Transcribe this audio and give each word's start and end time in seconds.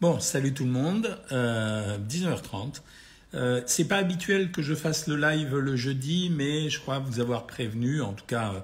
Bon, 0.00 0.18
salut 0.18 0.52
tout 0.52 0.64
le 0.64 0.72
monde, 0.72 1.16
euh, 1.30 1.96
19h30. 1.98 2.82
Euh, 3.34 3.62
c'est 3.66 3.84
pas 3.86 3.96
habituel 3.98 4.50
que 4.50 4.60
je 4.60 4.74
fasse 4.74 5.06
le 5.06 5.16
live 5.16 5.56
le 5.56 5.76
jeudi, 5.76 6.30
mais 6.34 6.68
je 6.68 6.80
crois 6.80 6.98
vous 6.98 7.20
avoir 7.20 7.46
prévenu, 7.46 8.02
en 8.02 8.12
tout 8.12 8.24
cas, 8.26 8.52
euh, 8.54 8.60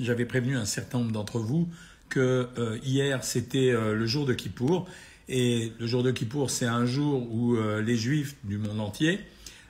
j'avais 0.00 0.24
prévenu 0.24 0.56
un 0.56 0.64
certain 0.64 0.98
nombre 0.98 1.12
d'entre 1.12 1.38
vous 1.38 1.68
que 2.08 2.48
euh, 2.58 2.78
hier 2.82 3.22
c'était 3.22 3.70
euh, 3.70 3.94
le 3.94 4.06
jour 4.06 4.24
de 4.24 4.32
Kippour. 4.32 4.88
Et 5.28 5.72
le 5.78 5.86
jour 5.86 6.02
de 6.02 6.10
Kippour, 6.10 6.50
c'est 6.50 6.66
un 6.66 6.86
jour 6.86 7.30
où 7.30 7.56
les 7.56 7.96
juifs 7.96 8.34
du 8.42 8.58
monde 8.58 8.80
entier 8.80 9.20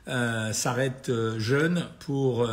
s'arrêtent 0.06 1.12
jeunes 1.36 1.84
pour 1.98 2.48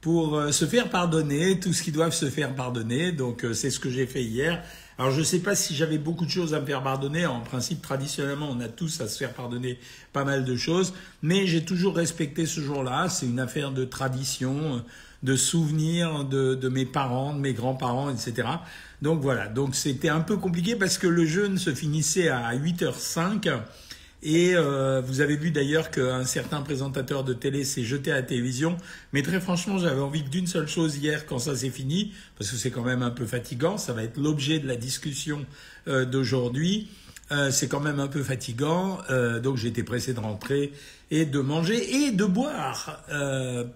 pour 0.00 0.42
se 0.50 0.64
faire 0.64 0.88
pardonner 0.88 1.60
tout 1.60 1.74
ce 1.74 1.82
qu'ils 1.82 1.92
doivent 1.92 2.14
se 2.14 2.30
faire 2.30 2.54
pardonner. 2.54 3.12
Donc 3.12 3.44
c'est 3.52 3.68
ce 3.68 3.78
que 3.78 3.90
j'ai 3.90 4.06
fait 4.06 4.24
hier. 4.24 4.64
Alors 4.98 5.10
je 5.10 5.18
ne 5.18 5.24
sais 5.24 5.40
pas 5.40 5.56
si 5.56 5.74
j'avais 5.74 5.98
beaucoup 5.98 6.24
de 6.24 6.30
choses 6.30 6.54
à 6.54 6.60
me 6.60 6.66
faire 6.66 6.82
pardonner. 6.82 7.26
En 7.26 7.40
principe, 7.40 7.82
traditionnellement, 7.82 8.48
on 8.50 8.60
a 8.60 8.68
tous 8.68 9.00
à 9.00 9.08
se 9.08 9.18
faire 9.18 9.32
pardonner 9.32 9.78
pas 10.12 10.24
mal 10.24 10.44
de 10.44 10.56
choses. 10.56 10.94
Mais 11.22 11.46
j'ai 11.46 11.64
toujours 11.64 11.96
respecté 11.96 12.46
ce 12.46 12.60
jour-là. 12.60 13.08
C'est 13.08 13.26
une 13.26 13.40
affaire 13.40 13.72
de 13.72 13.84
tradition, 13.84 14.84
de 15.24 15.36
souvenirs 15.36 16.24
de, 16.24 16.54
de 16.54 16.68
mes 16.68 16.86
parents, 16.86 17.34
de 17.34 17.40
mes 17.40 17.54
grands-parents, 17.54 18.08
etc. 18.10 18.48
Donc 19.02 19.20
voilà. 19.20 19.48
Donc 19.48 19.74
c'était 19.74 20.10
un 20.10 20.20
peu 20.20 20.36
compliqué 20.36 20.76
parce 20.76 20.98
que 20.98 21.08
le 21.08 21.24
jeûne 21.26 21.58
se 21.58 21.74
finissait 21.74 22.28
à 22.28 22.54
8h05. 22.54 23.62
Et 24.24 24.56
euh, 24.56 25.02
vous 25.04 25.20
avez 25.20 25.36
vu 25.36 25.50
d'ailleurs 25.50 25.90
qu'un 25.90 26.24
certain 26.24 26.62
présentateur 26.62 27.24
de 27.24 27.34
télé 27.34 27.62
s'est 27.62 27.84
jeté 27.84 28.10
à 28.10 28.14
la 28.14 28.22
télévision. 28.22 28.78
Mais 29.12 29.20
très 29.22 29.38
franchement, 29.38 29.78
j'avais 29.78 30.00
envie 30.00 30.22
d'une 30.22 30.46
seule 30.46 30.66
chose 30.66 30.96
hier 30.96 31.26
quand 31.26 31.38
ça 31.38 31.54
s'est 31.54 31.68
fini, 31.68 32.14
parce 32.38 32.50
que 32.50 32.56
c'est 32.56 32.70
quand 32.70 32.82
même 32.82 33.02
un 33.02 33.10
peu 33.10 33.26
fatigant. 33.26 33.76
Ça 33.76 33.92
va 33.92 34.02
être 34.02 34.16
l'objet 34.16 34.58
de 34.58 34.66
la 34.66 34.76
discussion 34.76 35.44
euh, 35.88 36.06
d'aujourd'hui. 36.06 36.88
Euh, 37.32 37.50
c'est 37.50 37.68
quand 37.68 37.80
même 37.80 38.00
un 38.00 38.08
peu 38.08 38.22
fatigant, 38.22 38.98
donc 39.42 39.62
été 39.64 39.82
pressé 39.82 40.14
de 40.14 40.20
rentrer 40.20 40.72
et 41.10 41.26
de 41.26 41.40
manger 41.40 42.06
et 42.06 42.10
de 42.10 42.24
boire, 42.24 43.02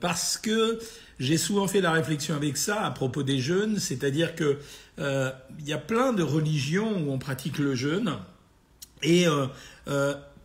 parce 0.01 0.37
que 0.37 0.79
j'ai 1.19 1.39
souvent 1.39 1.67
fait 1.67 1.81
la 1.81 1.93
réflexion 1.93 2.35
avec 2.35 2.59
ça 2.59 2.83
à 2.83 2.91
propos 2.91 3.23
des 3.23 3.39
jeûnes, 3.39 3.79
c'est-à-dire 3.79 4.35
que 4.35 4.59
il 4.99 5.67
y 5.67 5.73
a 5.73 5.79
plein 5.79 6.13
de 6.13 6.23
religions 6.23 6.93
où 6.99 7.11
on 7.11 7.19
pratique 7.19 7.59
le 7.59 7.75
jeûne 7.75 8.17
et 9.03 9.27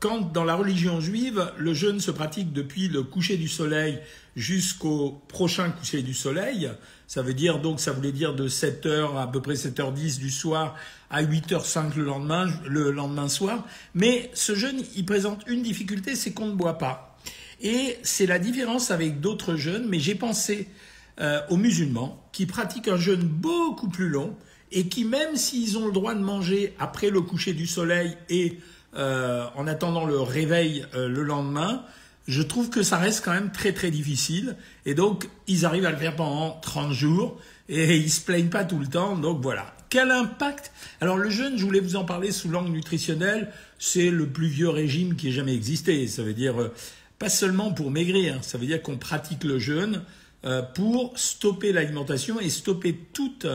quand 0.03 0.33
dans 0.33 0.43
la 0.43 0.55
religion 0.55 0.99
juive, 0.99 1.53
le 1.57 1.73
jeûne 1.73 2.01
se 2.01 2.11
pratique 2.11 2.51
depuis 2.51 2.89
le 2.89 3.03
coucher 3.03 3.37
du 3.37 3.47
soleil 3.47 3.99
jusqu'au 4.35 5.21
prochain 5.29 5.69
coucher 5.69 6.01
du 6.01 6.13
soleil, 6.13 6.69
ça 7.07 7.21
veut 7.21 7.33
dire 7.33 7.59
donc, 7.59 7.79
ça 7.79 7.93
voulait 7.93 8.11
dire 8.11 8.35
de 8.35 8.49
7h 8.49 9.17
à 9.17 9.27
peu 9.27 9.41
près 9.41 9.53
7h10 9.53 10.19
du 10.19 10.29
soir 10.29 10.75
à 11.09 11.23
8h05 11.23 11.95
le 11.95 12.03
lendemain, 12.03 12.51
le 12.65 12.91
lendemain 12.91 13.29
soir. 13.29 13.65
Mais 13.93 14.29
ce 14.33 14.55
jeûne, 14.55 14.83
il 14.97 15.05
présente 15.05 15.41
une 15.47 15.63
difficulté, 15.63 16.17
c'est 16.17 16.33
qu'on 16.33 16.47
ne 16.47 16.55
boit 16.55 16.77
pas. 16.77 17.17
Et 17.61 17.97
c'est 18.03 18.25
la 18.25 18.39
différence 18.39 18.91
avec 18.91 19.21
d'autres 19.21 19.55
jeûnes, 19.55 19.87
mais 19.87 19.99
j'ai 19.99 20.15
pensé 20.15 20.67
euh, 21.21 21.39
aux 21.49 21.55
musulmans 21.55 22.21
qui 22.33 22.45
pratiquent 22.45 22.89
un 22.89 22.97
jeûne 22.97 23.23
beaucoup 23.23 23.87
plus 23.87 24.09
long 24.09 24.35
et 24.73 24.89
qui, 24.89 25.05
même 25.05 25.37
s'ils 25.37 25.77
ont 25.77 25.85
le 25.85 25.93
droit 25.93 26.13
de 26.13 26.19
manger 26.19 26.75
après 26.77 27.09
le 27.09 27.21
coucher 27.21 27.53
du 27.53 27.67
soleil 27.67 28.17
et 28.29 28.59
euh, 28.95 29.47
en 29.55 29.65
attendant 29.65 30.05
le 30.05 30.19
réveil 30.19 30.85
euh, 30.93 31.07
le 31.07 31.23
lendemain, 31.23 31.83
je 32.27 32.43
trouve 32.43 32.69
que 32.69 32.83
ça 32.83 32.97
reste 32.97 33.25
quand 33.25 33.33
même 33.33 33.51
très 33.51 33.73
très 33.73 33.89
difficile. 33.89 34.55
Et 34.85 34.93
donc, 34.93 35.29
ils 35.47 35.65
arrivent 35.65 35.85
à 35.85 35.91
le 35.91 35.97
faire 35.97 36.15
pendant 36.15 36.51
30 36.61 36.91
jours 36.91 37.39
et 37.69 37.97
ils 37.97 38.11
se 38.11 38.21
plaignent 38.21 38.49
pas 38.49 38.63
tout 38.63 38.77
le 38.77 38.87
temps. 38.87 39.15
Donc 39.17 39.41
voilà. 39.41 39.73
Quel 39.89 40.11
impact? 40.11 40.71
Alors 41.01 41.17
le 41.17 41.29
jeûne, 41.29 41.57
je 41.57 41.65
voulais 41.65 41.79
vous 41.79 41.95
en 41.95 42.05
parler 42.05 42.31
sous 42.31 42.49
l'angle 42.49 42.71
nutritionnel, 42.71 43.51
c'est 43.77 44.09
le 44.09 44.27
plus 44.27 44.47
vieux 44.47 44.69
régime 44.69 45.15
qui 45.15 45.29
ait 45.29 45.31
jamais 45.31 45.55
existé. 45.55 46.07
Ça 46.07 46.23
veut 46.23 46.33
dire 46.33 46.61
euh, 46.61 46.73
pas 47.19 47.29
seulement 47.29 47.71
pour 47.71 47.89
maigrir, 47.89 48.43
ça 48.43 48.57
veut 48.57 48.65
dire 48.65 48.81
qu'on 48.81 48.97
pratique 48.97 49.43
le 49.43 49.59
jeûne 49.59 50.03
pour 50.75 51.17
stopper 51.17 51.71
l'alimentation 51.71 52.37
et 52.41 52.49
stopper 52.49 52.99
toute 53.13 53.47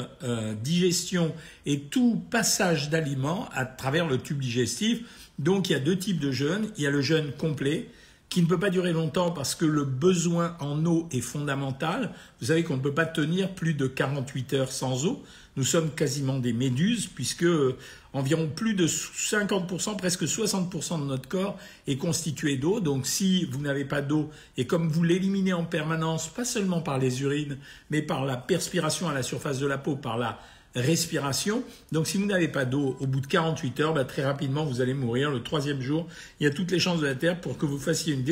digestion 0.62 1.34
et 1.66 1.80
tout 1.80 2.18
passage 2.30 2.88
d'aliments 2.88 3.46
à 3.52 3.66
travers 3.66 4.08
le 4.08 4.16
tube 4.16 4.38
digestif 4.38 5.02
donc 5.38 5.70
il 5.70 5.72
y 5.72 5.76
a 5.76 5.80
deux 5.80 5.96
types 5.96 6.20
de 6.20 6.30
jeûne. 6.32 6.68
Il 6.76 6.84
y 6.84 6.86
a 6.86 6.90
le 6.90 7.00
jeûne 7.00 7.32
complet 7.32 7.88
qui 8.28 8.42
ne 8.42 8.46
peut 8.46 8.58
pas 8.58 8.70
durer 8.70 8.92
longtemps 8.92 9.30
parce 9.30 9.54
que 9.54 9.64
le 9.64 9.84
besoin 9.84 10.56
en 10.60 10.84
eau 10.84 11.08
est 11.12 11.20
fondamental. 11.20 12.12
Vous 12.40 12.46
savez 12.48 12.62
qu'on 12.62 12.76
ne 12.76 12.82
peut 12.82 12.92
pas 12.92 13.06
tenir 13.06 13.54
plus 13.54 13.74
de 13.74 13.86
48 13.86 14.52
heures 14.54 14.72
sans 14.72 15.06
eau. 15.06 15.22
Nous 15.56 15.64
sommes 15.64 15.90
quasiment 15.90 16.38
des 16.38 16.52
méduses 16.52 17.06
puisque 17.06 17.44
euh, 17.44 17.76
environ 18.12 18.48
plus 18.54 18.74
de 18.74 18.86
50%, 18.86 19.96
presque 19.96 20.24
60% 20.24 21.00
de 21.00 21.06
notre 21.06 21.28
corps 21.28 21.58
est 21.86 21.96
constitué 21.96 22.56
d'eau. 22.56 22.80
Donc 22.80 23.06
si 23.06 23.46
vous 23.46 23.60
n'avez 23.60 23.84
pas 23.84 24.02
d'eau 24.02 24.30
et 24.56 24.66
comme 24.66 24.88
vous 24.88 25.04
l'éliminez 25.04 25.54
en 25.54 25.64
permanence, 25.64 26.28
pas 26.28 26.44
seulement 26.44 26.82
par 26.82 26.98
les 26.98 27.22
urines, 27.22 27.56
mais 27.90 28.02
par 28.02 28.26
la 28.26 28.36
perspiration 28.36 29.08
à 29.08 29.14
la 29.14 29.22
surface 29.22 29.58
de 29.58 29.66
la 29.66 29.78
peau, 29.78 29.96
par 29.96 30.18
la 30.18 30.38
respiration. 30.80 31.62
Donc 31.92 32.06
si 32.06 32.18
vous 32.18 32.26
n'avez 32.26 32.48
pas 32.48 32.64
d'eau 32.64 32.96
au 33.00 33.06
bout 33.06 33.20
de 33.20 33.26
48 33.26 33.80
heures, 33.80 33.94
bah, 33.94 34.04
très 34.04 34.24
rapidement 34.24 34.64
vous 34.64 34.80
allez 34.80 34.94
mourir. 34.94 35.30
Le 35.30 35.42
troisième 35.42 35.80
jour, 35.80 36.06
il 36.40 36.44
y 36.44 36.46
a 36.46 36.50
toutes 36.50 36.70
les 36.70 36.78
chances 36.78 37.00
de 37.00 37.06
la 37.06 37.14
Terre 37.14 37.40
pour 37.40 37.58
que 37.58 37.66
vous 37.66 37.78
fassiez 37.78 38.14
une, 38.14 38.24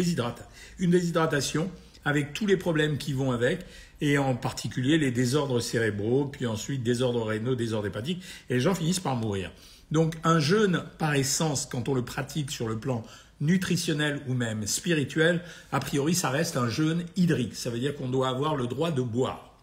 une 0.79 0.91
déshydratation 0.91 1.71
avec 2.05 2.33
tous 2.33 2.47
les 2.47 2.57
problèmes 2.57 2.99
qui 2.99 3.13
vont 3.13 3.33
avec, 3.33 3.67
et 4.01 4.17
en 4.17 4.37
particulier 4.37 4.97
les 4.97 5.11
désordres 5.11 5.61
cérébraux, 5.61 6.27
puis 6.27 6.47
ensuite 6.47 6.83
désordres 6.83 7.25
rénaux, 7.25 7.57
désordres 7.57 7.89
hépatiques, 7.89 8.23
et 8.49 8.55
les 8.55 8.61
gens 8.61 8.75
finissent 8.75 9.01
par 9.01 9.17
mourir. 9.17 9.51
Donc 9.91 10.15
un 10.23 10.39
jeûne, 10.39 10.85
par 10.99 11.15
essence, 11.15 11.67
quand 11.67 11.89
on 11.89 11.95
le 11.95 12.05
pratique 12.05 12.51
sur 12.51 12.69
le 12.69 12.79
plan 12.79 13.05
nutritionnel 13.41 14.21
ou 14.29 14.35
même 14.35 14.67
spirituel, 14.67 15.43
a 15.73 15.81
priori 15.81 16.15
ça 16.15 16.31
reste 16.31 16.57
un 16.57 16.69
jeûne 16.69 17.05
hydrique. 17.17 17.55
Ça 17.55 17.71
veut 17.71 17.79
dire 17.79 17.95
qu'on 17.95 18.09
doit 18.09 18.29
avoir 18.29 18.57
le 18.57 18.67
droit 18.67 18.91
de 18.91 19.03
boire. 19.03 19.56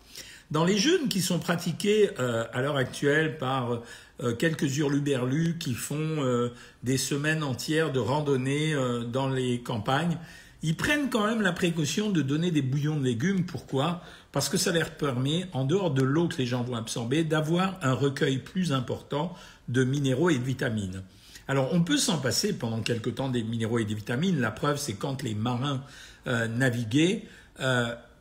Dans 0.53 0.65
les 0.65 0.77
jeûnes 0.77 1.07
qui 1.09 1.19
sont 1.19 1.39
pratiqués 1.39 2.11
euh, 2.19 2.45
à 2.53 2.61
l'heure 2.61 2.77
actuelle 2.77 3.39
par 3.39 3.81
euh, 4.21 4.35
quelques 4.35 4.77
hurluberlus 4.77 5.57
qui 5.57 5.73
font 5.73 5.97
euh, 5.97 6.49
des 6.83 6.97
semaines 6.97 7.41
entières 7.41 7.91
de 7.91 7.99
randonnée 7.99 8.75
dans 9.11 9.29
les 9.29 9.61
campagnes, 9.61 10.19
ils 10.61 10.75
prennent 10.75 11.09
quand 11.09 11.25
même 11.25 11.41
la 11.41 11.53
précaution 11.53 12.11
de 12.11 12.21
donner 12.21 12.51
des 12.51 12.61
bouillons 12.61 12.99
de 12.99 13.03
légumes. 13.03 13.47
Pourquoi? 13.47 14.03
Parce 14.31 14.47
que 14.47 14.57
ça 14.57 14.71
leur 14.71 14.91
permet, 14.91 15.47
en 15.53 15.65
dehors 15.65 15.89
de 15.89 16.03
l'eau 16.03 16.27
que 16.27 16.37
les 16.37 16.45
gens 16.45 16.61
vont 16.61 16.75
absorber, 16.75 17.23
d'avoir 17.23 17.79
un 17.81 17.93
recueil 17.93 18.37
plus 18.37 18.73
important 18.73 19.33
de 19.69 19.83
minéraux 19.83 20.29
et 20.29 20.37
de 20.37 20.43
vitamines. 20.43 21.01
Alors 21.47 21.69
on 21.73 21.81
peut 21.81 21.97
s'en 21.97 22.19
passer 22.19 22.53
pendant 22.53 22.81
quelque 22.81 23.09
temps 23.09 23.29
des 23.29 23.41
minéraux 23.41 23.79
et 23.79 23.85
des 23.85 23.95
vitamines. 23.95 24.39
La 24.39 24.51
preuve, 24.51 24.77
c'est 24.77 24.93
quand 24.93 25.23
les 25.23 25.33
marins 25.33 25.81
naviguaient 26.27 27.23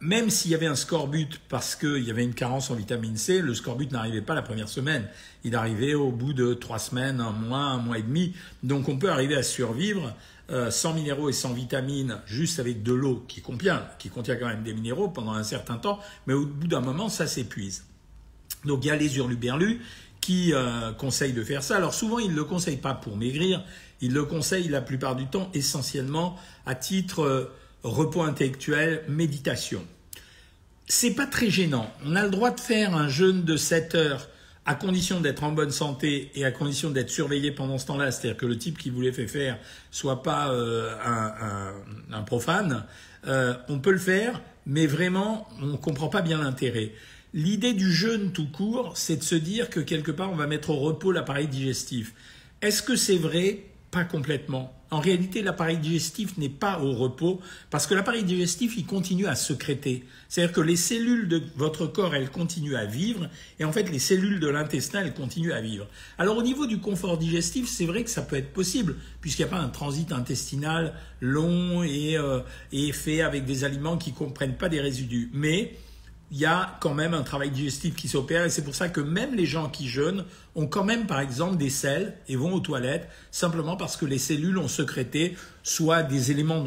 même 0.02 0.30
s'il 0.30 0.50
y 0.50 0.54
avait 0.56 0.66
un 0.66 0.74
scorbut 0.74 1.40
parce 1.48 1.76
qu'il 1.76 2.02
y 2.02 2.10
avait 2.10 2.24
une 2.24 2.34
carence 2.34 2.70
en 2.70 2.74
vitamine 2.74 3.16
C, 3.16 3.40
le 3.40 3.54
scorbut 3.54 3.90
n'arrivait 3.92 4.20
pas 4.20 4.34
la 4.34 4.42
première 4.42 4.68
semaine. 4.68 5.06
Il 5.44 5.54
arrivait 5.54 5.94
au 5.94 6.10
bout 6.10 6.32
de 6.32 6.54
trois 6.54 6.80
semaines, 6.80 7.20
un 7.20 7.30
mois, 7.30 7.60
un 7.60 7.78
mois 7.78 7.98
et 7.98 8.02
demi. 8.02 8.34
Donc 8.64 8.88
on 8.88 8.98
peut 8.98 9.10
arriver 9.10 9.36
à 9.36 9.44
survivre 9.44 10.12
euh, 10.50 10.72
sans 10.72 10.92
minéraux 10.92 11.28
et 11.28 11.32
sans 11.32 11.52
vitamines, 11.52 12.18
juste 12.26 12.58
avec 12.58 12.82
de 12.82 12.92
l'eau 12.92 13.24
qui 13.28 13.42
contient, 13.42 13.86
qui 14.00 14.08
contient 14.08 14.34
quand 14.34 14.48
même 14.48 14.64
des 14.64 14.74
minéraux 14.74 15.08
pendant 15.08 15.34
un 15.34 15.44
certain 15.44 15.76
temps, 15.76 16.00
mais 16.26 16.34
au 16.34 16.46
bout 16.46 16.66
d'un 16.66 16.80
moment, 16.80 17.08
ça 17.08 17.28
s'épuise. 17.28 17.84
Donc 18.64 18.84
il 18.84 18.88
y 18.88 18.90
a 18.90 18.96
les 18.96 19.16
hurluberlus 19.16 19.80
qui 20.20 20.52
euh, 20.52 20.90
conseillent 20.92 21.32
de 21.32 21.44
faire 21.44 21.62
ça. 21.62 21.76
Alors 21.76 21.94
souvent, 21.94 22.18
ils 22.18 22.32
ne 22.32 22.36
le 22.36 22.44
conseillent 22.44 22.76
pas 22.76 22.94
pour 22.94 23.16
maigrir, 23.16 23.64
ils 24.00 24.12
le 24.12 24.24
conseillent 24.24 24.68
la 24.68 24.80
plupart 24.80 25.14
du 25.14 25.26
temps 25.26 25.48
essentiellement 25.54 26.36
à 26.66 26.74
titre... 26.74 27.22
Euh, 27.22 27.44
repos 27.82 28.22
intellectuel, 28.22 29.02
méditation. 29.08 29.84
C'est 30.86 31.14
pas 31.14 31.26
très 31.26 31.50
gênant. 31.50 31.92
On 32.04 32.16
a 32.16 32.24
le 32.24 32.30
droit 32.30 32.50
de 32.50 32.60
faire 32.60 32.94
un 32.94 33.08
jeûne 33.08 33.44
de 33.44 33.56
7 33.56 33.94
heures 33.94 34.28
à 34.64 34.74
condition 34.74 35.20
d'être 35.20 35.42
en 35.42 35.52
bonne 35.52 35.70
santé 35.70 36.30
et 36.34 36.44
à 36.44 36.52
condition 36.52 36.90
d'être 36.90 37.10
surveillé 37.10 37.50
pendant 37.50 37.78
ce 37.78 37.86
temps-là, 37.86 38.12
c'est-à-dire 38.12 38.36
que 38.36 38.46
le 38.46 38.56
type 38.56 38.78
qui 38.78 38.90
voulait 38.90 39.12
fait 39.12 39.26
faire 39.26 39.58
soit 39.90 40.22
pas 40.22 40.52
euh, 40.52 40.94
un, 42.12 42.22
profane, 42.22 42.84
euh, 43.26 43.54
on 43.68 43.80
peut 43.80 43.90
le 43.90 43.98
faire, 43.98 44.40
mais 44.66 44.86
vraiment, 44.86 45.48
on 45.60 45.66
ne 45.66 45.76
comprend 45.76 46.08
pas 46.08 46.22
bien 46.22 46.38
l'intérêt. 46.38 46.92
L'idée 47.34 47.72
du 47.72 47.90
jeûne 47.90 48.30
tout 48.32 48.50
court, 48.50 48.96
c'est 48.96 49.16
de 49.16 49.22
se 49.22 49.34
dire 49.34 49.70
que 49.70 49.80
quelque 49.80 50.12
part, 50.12 50.30
on 50.30 50.36
va 50.36 50.46
mettre 50.46 50.70
au 50.70 50.76
repos 50.76 51.10
l'appareil 51.10 51.48
digestif. 51.48 52.12
Est-ce 52.60 52.82
que 52.82 52.94
c'est 52.94 53.16
vrai 53.16 53.64
Pas 53.92 54.04
complètement. 54.04 54.74
En 54.90 55.00
réalité, 55.00 55.42
l'appareil 55.42 55.76
digestif 55.76 56.38
n'est 56.38 56.48
pas 56.48 56.80
au 56.80 56.92
repos 56.92 57.42
parce 57.68 57.86
que 57.86 57.94
l'appareil 57.94 58.24
digestif, 58.24 58.74
il 58.78 58.86
continue 58.86 59.26
à 59.26 59.34
secréter. 59.34 60.04
C'est-à-dire 60.30 60.54
que 60.54 60.62
les 60.62 60.76
cellules 60.76 61.28
de 61.28 61.42
votre 61.56 61.86
corps, 61.86 62.14
elles 62.14 62.30
continuent 62.30 62.76
à 62.76 62.86
vivre 62.86 63.28
et 63.60 63.66
en 63.66 63.72
fait, 63.72 63.90
les 63.90 63.98
cellules 63.98 64.40
de 64.40 64.48
l'intestin, 64.48 65.02
elles 65.02 65.12
continuent 65.12 65.52
à 65.52 65.60
vivre. 65.60 65.86
Alors 66.16 66.38
au 66.38 66.42
niveau 66.42 66.66
du 66.66 66.78
confort 66.78 67.18
digestif, 67.18 67.68
c'est 67.68 67.84
vrai 67.84 68.02
que 68.02 68.08
ça 68.08 68.22
peut 68.22 68.36
être 68.36 68.54
possible 68.54 68.96
puisqu'il 69.20 69.42
n'y 69.42 69.48
a 69.50 69.56
pas 69.56 69.62
un 69.62 69.68
transit 69.68 70.10
intestinal 70.10 70.94
long 71.20 71.82
et, 71.82 72.16
euh, 72.16 72.40
et 72.72 72.92
fait 72.92 73.20
avec 73.20 73.44
des 73.44 73.64
aliments 73.64 73.98
qui 73.98 74.12
ne 74.12 74.16
comprennent 74.16 74.56
pas 74.56 74.70
des 74.70 74.80
résidus. 74.80 75.30
Mais 75.34 75.76
il 76.32 76.38
y 76.38 76.46
a 76.46 76.78
quand 76.80 76.94
même 76.94 77.12
un 77.12 77.22
travail 77.22 77.50
digestif 77.50 77.94
qui 77.94 78.08
s'opère 78.08 78.46
et 78.46 78.50
c'est 78.50 78.64
pour 78.64 78.74
ça 78.74 78.88
que 78.88 79.02
même 79.02 79.34
les 79.34 79.44
gens 79.44 79.68
qui 79.68 79.86
jeûnent 79.86 80.24
ont 80.54 80.66
quand 80.66 80.82
même 80.82 81.06
par 81.06 81.20
exemple 81.20 81.58
des 81.58 81.68
selles 81.68 82.16
et 82.26 82.36
vont 82.36 82.54
aux 82.54 82.60
toilettes 82.60 83.06
simplement 83.30 83.76
parce 83.76 83.98
que 83.98 84.06
les 84.06 84.16
cellules 84.16 84.56
ont 84.56 84.66
sécrété 84.66 85.36
soit 85.62 86.02
des 86.02 86.30
éléments 86.30 86.64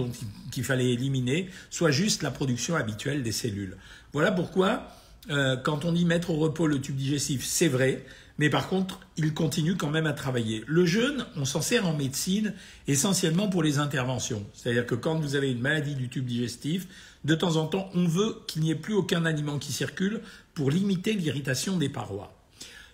qu'il 0.52 0.64
fallait 0.64 0.94
éliminer, 0.94 1.50
soit 1.72 1.90
juste 1.90 2.22
la 2.22 2.30
production 2.30 2.76
habituelle 2.76 3.24
des 3.24 3.32
cellules. 3.32 3.76
Voilà 4.14 4.32
pourquoi 4.32 4.88
euh, 5.32 5.58
quand 5.58 5.84
on 5.84 5.94
dit 5.94 6.06
mettre 6.06 6.30
au 6.30 6.36
repos 6.36 6.68
le 6.68 6.80
tube 6.80 6.96
digestif, 6.96 7.44
c'est 7.44 7.68
vrai, 7.68 8.06
mais 8.38 8.50
par 8.50 8.68
contre, 8.68 9.00
il 9.18 9.34
continue 9.34 9.76
quand 9.76 9.90
même 9.90 10.08
à 10.08 10.14
travailler. 10.14 10.64
Le 10.68 10.86
jeûne, 10.86 11.26
on 11.38 11.46
s'en 11.46 11.62
sert 11.62 11.88
en 11.88 11.94
médecine 11.94 12.54
essentiellement 12.88 13.48
pour 13.48 13.64
les 13.64 13.80
interventions. 13.80 14.46
C'est-à-dire 14.54 14.86
que 14.86 14.96
quand 14.96 15.16
vous 15.16 15.36
avez 15.36 15.52
une 15.52 15.62
maladie 15.62 15.96
du 15.96 16.10
tube 16.10 16.26
digestif, 16.26 16.88
de 17.24 17.36
temps 17.36 17.56
en 17.56 17.66
temps, 17.66 17.90
on 17.94 18.06
veut 18.06 18.38
qu'il 18.48 18.62
n'y 18.62 18.72
ait 18.72 18.76
plus 18.76 18.94
aucun 18.94 19.26
aliment 19.26 19.58
qui 19.58 19.72
circule 19.72 20.22
pour 20.54 20.70
limiter 20.70 21.14
l'irritation 21.14 21.78
des 21.78 21.90
parois. 21.90 22.34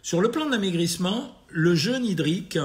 Sur 0.03 0.21
le 0.21 0.31
plan 0.31 0.45
de 0.45 0.51
l'amaigrissement, 0.51 1.35
le 1.49 1.75
jeûne 1.75 2.05
hydrique, 2.05 2.57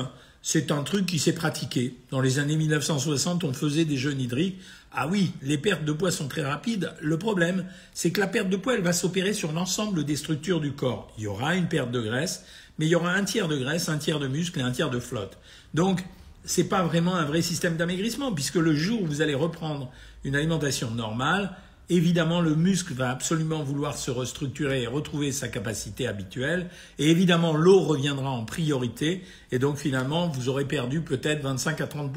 c'est 0.43 0.70
un 0.70 0.84
truc 0.84 1.06
qui 1.06 1.19
s'est 1.19 1.34
pratiqué. 1.34 1.96
Dans 2.11 2.20
les 2.20 2.38
années 2.38 2.56
1960, 2.56 3.43
on 3.43 3.52
faisait 3.52 3.84
des 3.84 3.96
jeûnes 3.96 4.20
hydriques. 4.20 4.58
Ah 4.93 5.08
oui, 5.08 5.32
les 5.43 5.58
pertes 5.58 5.84
de 5.84 5.93
poids 5.93 6.11
sont 6.11 6.29
très 6.29 6.44
rapides. 6.44 6.93
Le 7.02 7.19
problème, 7.19 7.67
c'est 7.93 8.12
que 8.12 8.20
la 8.20 8.29
perte 8.29 8.49
de 8.49 8.56
poids, 8.56 8.75
elle 8.75 8.82
va 8.82 8.93
s'opérer 8.93 9.34
sur 9.34 9.52
l'ensemble 9.52 10.05
des 10.05 10.17
structures 10.17 10.61
du 10.61 10.72
corps. 10.72 11.12
Il 11.19 11.25
y 11.25 11.26
aura 11.26 11.56
une 11.56 11.69
perte 11.69 11.90
de 11.90 12.00
graisse, 12.00 12.44
mais 12.78 12.87
il 12.87 12.90
y 12.90 12.94
aura 12.94 13.12
un 13.12 13.25
tiers 13.25 13.49
de 13.49 13.56
graisse, 13.56 13.88
un 13.88 13.99
tiers 13.99 14.19
de 14.19 14.28
muscle 14.28 14.58
et 14.58 14.62
un 14.62 14.73
tiers 14.73 14.90
de 14.90 15.00
flotte. 15.00 15.38
Donc, 15.75 16.05
c'est 16.44 16.69
pas 16.69 16.82
vraiment 16.82 17.17
un 17.17 17.25
vrai 17.25 17.43
système 17.43 17.76
d'amaigrissement, 17.76 18.32
puisque 18.32 18.56
le 18.56 18.75
jour 18.75 19.02
où 19.02 19.06
vous 19.06 19.20
allez 19.20 19.34
reprendre 19.34 19.90
une 20.25 20.37
alimentation 20.37 20.90
normale, 20.90 21.56
évidemment 21.88 22.40
le 22.40 22.55
muscle 22.55 22.94
va 22.94 23.11
absolument 23.11 23.62
vouloir 23.62 23.96
se 23.96 24.11
restructurer 24.11 24.82
et 24.82 24.87
retrouver 24.87 25.32
sa 25.32 25.49
capacité 25.49 26.06
habituelle, 26.06 26.69
et 26.99 27.11
évidemment 27.11 27.56
l'eau 27.56 27.81
reviendra 27.81 28.31
en 28.31 28.44
priorité, 28.44 29.22
et 29.52 29.58
donc 29.58 29.76
finalement 29.76 30.29
vous 30.29 30.49
aurez 30.49 30.64
perdu 30.64 31.00
peut-être 31.00 31.43
25 31.43 31.81
à 31.81 31.87
30 31.87 32.12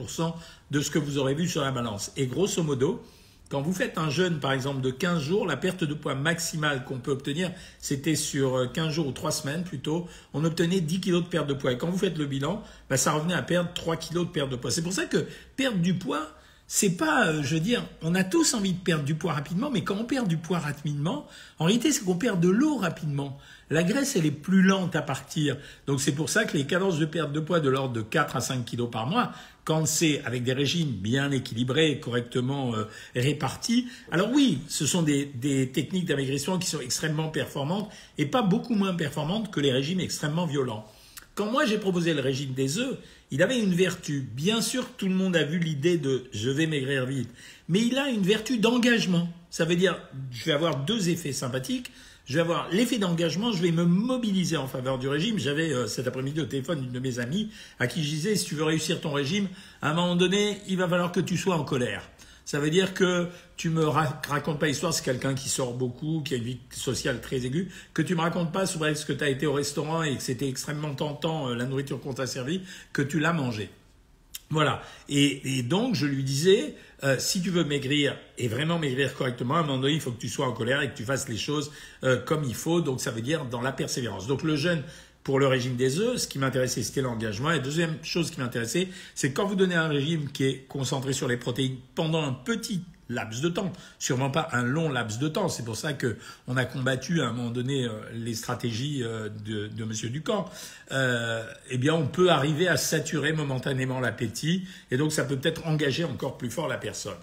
de 0.71 0.81
ce 0.81 0.89
que 0.89 0.99
vous 0.99 1.17
aurez 1.17 1.33
vu 1.33 1.47
sur 1.47 1.61
la 1.61 1.71
balance. 1.71 2.11
Et 2.17 2.27
grosso 2.27 2.63
modo, 2.63 3.03
quand 3.49 3.61
vous 3.61 3.73
faites 3.73 3.97
un 3.97 4.09
jeûne, 4.11 4.39
par 4.39 4.51
exemple, 4.51 4.81
de 4.81 4.91
15 4.91 5.21
jours, 5.21 5.47
la 5.47 5.57
perte 5.57 5.83
de 5.83 5.93
poids 5.95 6.13
maximale 6.13 6.85
qu'on 6.85 6.99
peut 6.99 7.11
obtenir, 7.11 7.51
c'était 7.79 8.15
sur 8.15 8.71
15 8.71 8.87
euh, 8.87 8.89
jours 8.91 9.07
ou 9.07 9.11
3 9.11 9.31
semaines 9.31 9.63
plutôt, 9.63 10.07
on 10.33 10.45
obtenait 10.45 10.81
10 10.81 11.01
kg 11.01 11.13
de 11.13 11.19
perte 11.21 11.47
de 11.47 11.55
poids. 11.55 11.71
Et 11.71 11.77
quand 11.77 11.89
vous 11.89 11.97
faites 11.97 12.17
le 12.17 12.27
bilan, 12.27 12.63
bah, 12.89 12.97
ça 12.97 13.11
revenait 13.11 13.33
à 13.33 13.41
perdre 13.41 13.71
3 13.73 13.97
kg 13.97 14.19
de 14.19 14.23
perte 14.25 14.49
de 14.49 14.55
poids. 14.55 14.69
C'est 14.69 14.83
pour 14.83 14.93
ça 14.93 15.05
que 15.05 15.25
perdre 15.55 15.79
du 15.79 15.95
poids, 15.95 16.27
c'est 16.71 16.91
pas, 16.91 17.25
euh, 17.25 17.41
je 17.41 17.55
veux 17.55 17.59
dire, 17.59 17.83
on 18.03 18.13
a 18.13 18.23
tous 18.23 18.53
envie 18.53 18.73
de 18.73 18.79
perdre 18.79 19.03
du 19.03 19.15
poids 19.15 19.33
rapidement, 19.33 19.71
mais 19.71 19.83
quand 19.83 19.95
on 19.95 20.05
perd 20.05 20.27
du 20.27 20.37
poids 20.37 20.59
rapidement, 20.59 21.25
en 21.57 21.65
réalité, 21.65 21.91
c'est 21.91 22.05
qu'on 22.05 22.15
perd 22.15 22.39
de 22.39 22.47
l'eau 22.47 22.77
rapidement. 22.77 23.39
La 23.71 23.81
graisse, 23.81 24.15
elle 24.15 24.27
est 24.27 24.31
plus 24.31 24.61
lente 24.61 24.95
à 24.95 25.01
partir. 25.01 25.57
Donc 25.87 25.99
c'est 25.99 26.11
pour 26.11 26.29
ça 26.29 26.45
que 26.45 26.55
les 26.55 26.67
cadences 26.67 26.99
de 26.99 27.05
perte 27.05 27.33
de 27.33 27.39
poids 27.39 27.59
de 27.59 27.69
l'ordre 27.69 27.93
de 27.93 28.03
4 28.03 28.35
à 28.35 28.39
5 28.39 28.65
kilos 28.65 28.87
par 28.91 29.07
mois, 29.07 29.31
quand 29.63 29.87
c'est 29.87 30.23
avec 30.25 30.43
des 30.43 30.53
régimes 30.53 30.91
bien 30.91 31.31
équilibrés, 31.31 31.99
correctement 31.99 32.75
euh, 32.75 32.83
répartis, 33.15 33.87
alors 34.11 34.29
oui, 34.31 34.59
ce 34.67 34.85
sont 34.85 35.01
des, 35.01 35.25
des 35.25 35.71
techniques 35.71 36.05
d'amaigrissement 36.05 36.59
qui 36.59 36.69
sont 36.69 36.81
extrêmement 36.81 37.29
performantes 37.29 37.91
et 38.19 38.27
pas 38.27 38.43
beaucoup 38.43 38.75
moins 38.75 38.93
performantes 38.93 39.49
que 39.49 39.59
les 39.59 39.71
régimes 39.71 40.01
extrêmement 40.01 40.45
violents. 40.45 40.85
Quand 41.33 41.49
moi 41.49 41.65
j'ai 41.65 41.77
proposé 41.77 42.13
le 42.13 42.19
régime 42.19 42.53
des 42.53 42.79
œufs, 42.79 42.97
il 43.31 43.43
avait 43.43 43.59
une 43.59 43.73
vertu. 43.73 44.27
Bien 44.33 44.61
sûr, 44.61 44.87
tout 44.97 45.07
le 45.07 45.15
monde 45.15 45.35
a 45.35 45.43
vu 45.43 45.59
l'idée 45.59 45.97
de 45.97 46.25
je 46.31 46.49
vais 46.49 46.67
maigrir 46.67 47.05
vite, 47.05 47.29
mais 47.67 47.79
il 47.81 47.97
a 47.97 48.09
une 48.09 48.23
vertu 48.23 48.57
d'engagement. 48.57 49.29
Ça 49.49 49.65
veut 49.65 49.75
dire, 49.75 49.99
je 50.31 50.45
vais 50.45 50.51
avoir 50.51 50.83
deux 50.85 51.09
effets 51.09 51.33
sympathiques 51.33 51.91
je 52.29 52.35
vais 52.35 52.41
avoir 52.41 52.69
l'effet 52.71 52.99
d'engagement, 52.99 53.51
je 53.51 53.59
vais 53.59 53.71
me 53.71 53.85
mobiliser 53.85 54.55
en 54.55 54.67
faveur 54.67 54.99
du 54.99 55.07
régime. 55.07 55.39
J'avais 55.39 55.73
euh, 55.73 55.87
cet 55.87 56.07
après-midi 56.07 56.39
au 56.39 56.45
téléphone 56.45 56.83
une 56.83 56.91
de 56.91 56.99
mes 56.99 57.17
amies 57.17 57.49
à 57.79 57.87
qui 57.87 58.03
je 58.03 58.09
disais, 58.09 58.35
si 58.35 58.45
tu 58.45 58.53
veux 58.53 58.65
réussir 58.65 59.01
ton 59.01 59.11
régime, 59.11 59.47
à 59.81 59.89
un 59.89 59.93
moment 59.95 60.15
donné, 60.15 60.59
il 60.67 60.77
va 60.77 60.87
falloir 60.87 61.11
que 61.11 61.21
tu 61.21 61.37
sois 61.37 61.55
en 61.55 61.63
colère. 61.63 62.07
Ça 62.49 62.59
veut 62.59 62.71
dire 62.71 62.95
que 62.95 63.27
tu 63.57 63.69
me 63.69 63.85
racontes 63.85 64.57
pas 64.57 64.65
l'histoire, 64.65 64.91
c'est 64.91 65.05
quelqu'un 65.05 65.35
qui 65.35 65.49
sort 65.49 65.75
beaucoup, 65.75 66.23
qui 66.25 66.33
a 66.33 66.37
une 66.37 66.43
vie 66.43 66.59
sociale 66.71 67.21
très 67.21 67.45
aiguë, 67.45 67.69
que 67.93 68.01
tu 68.01 68.15
me 68.15 68.21
racontes 68.21 68.51
pas 68.51 68.65
sur 68.65 68.83
ce 68.97 69.05
que 69.05 69.13
tu 69.13 69.23
as 69.23 69.29
été 69.29 69.45
au 69.45 69.53
restaurant 69.53 70.01
et 70.01 70.15
que 70.15 70.23
c'était 70.23 70.49
extrêmement 70.49 70.95
tentant 70.95 71.49
euh, 71.49 71.53
la 71.53 71.65
nourriture 71.65 72.01
qu'on 72.01 72.15
t'a 72.15 72.25
servi, 72.25 72.61
que 72.91 73.03
tu 73.03 73.19
l'as 73.19 73.33
mangé. 73.33 73.69
Voilà. 74.49 74.81
Et, 75.09 75.61
donc, 75.61 75.93
je 75.93 76.07
lui 76.07 76.23
disais, 76.23 76.73
euh, 77.03 77.17
si 77.19 77.39
tu 77.39 77.51
veux 77.51 77.65
maigrir 77.65 78.17
et 78.39 78.47
vraiment 78.47 78.79
maigrir 78.79 79.13
correctement, 79.13 79.57
à 79.57 79.59
un 79.59 79.61
moment 79.61 79.77
donné, 79.77 79.93
il 79.93 80.01
faut 80.01 80.11
que 80.11 80.19
tu 80.19 80.27
sois 80.27 80.47
en 80.47 80.53
colère 80.53 80.81
et 80.81 80.89
que 80.89 80.97
tu 80.97 81.03
fasses 81.03 81.29
les 81.29 81.37
choses 81.37 81.71
euh, 82.03 82.17
comme 82.17 82.43
il 82.43 82.55
faut. 82.55 82.81
Donc, 82.81 82.99
ça 82.99 83.11
veut 83.11 83.21
dire 83.21 83.45
dans 83.45 83.61
la 83.61 83.71
persévérance. 83.71 84.25
Donc, 84.25 84.41
le 84.41 84.55
jeûne 84.55 84.81
pour 85.23 85.39
le 85.39 85.47
régime 85.47 85.75
des 85.75 85.99
œufs, 85.99 86.17
ce 86.17 86.27
qui 86.27 86.39
m'intéressait, 86.39 86.81
c'était 86.81 87.01
l'engagement. 87.01 87.51
Et 87.51 87.59
deuxième 87.59 87.97
chose 88.03 88.31
qui 88.31 88.39
m'intéressait, 88.39 88.87
c'est 89.15 89.33
quand 89.33 89.45
vous 89.45 89.55
donnez 89.55 89.75
un 89.75 89.87
régime 89.87 90.31
qui 90.31 90.45
est 90.45 90.57
concentré 90.67 91.13
sur 91.13 91.27
les 91.27 91.37
protéines 91.37 91.77
pendant 91.95 92.23
un 92.23 92.33
petit 92.33 92.81
laps 93.09 93.41
de 93.41 93.49
temps, 93.49 93.73
sûrement 93.97 94.29
pas 94.29 94.47
un 94.51 94.63
long 94.63 94.89
laps 94.89 95.19
de 95.19 95.27
temps. 95.27 95.49
C'est 95.49 95.65
pour 95.65 95.75
ça 95.75 95.93
que 95.93 96.17
on 96.47 96.57
a 96.57 96.65
combattu 96.65 97.21
à 97.21 97.27
un 97.27 97.33
moment 97.33 97.49
donné 97.49 97.85
euh, 97.85 97.91
les 98.13 98.35
stratégies 98.35 99.03
euh, 99.03 99.29
de, 99.29 99.67
de 99.67 99.83
Monsieur 99.83 100.09
Ducamp. 100.09 100.49
Euh, 100.91 101.43
eh 101.69 101.77
bien, 101.77 101.95
on 101.95 102.07
peut 102.07 102.29
arriver 102.29 102.67
à 102.67 102.77
saturer 102.77 103.33
momentanément 103.33 103.99
l'appétit, 103.99 104.67
et 104.91 104.97
donc 104.97 105.11
ça 105.11 105.23
peut 105.25 105.37
peut-être 105.37 105.65
engager 105.67 106.03
encore 106.03 106.37
plus 106.37 106.51
fort 106.51 106.67
la 106.67 106.77
personne. 106.77 107.17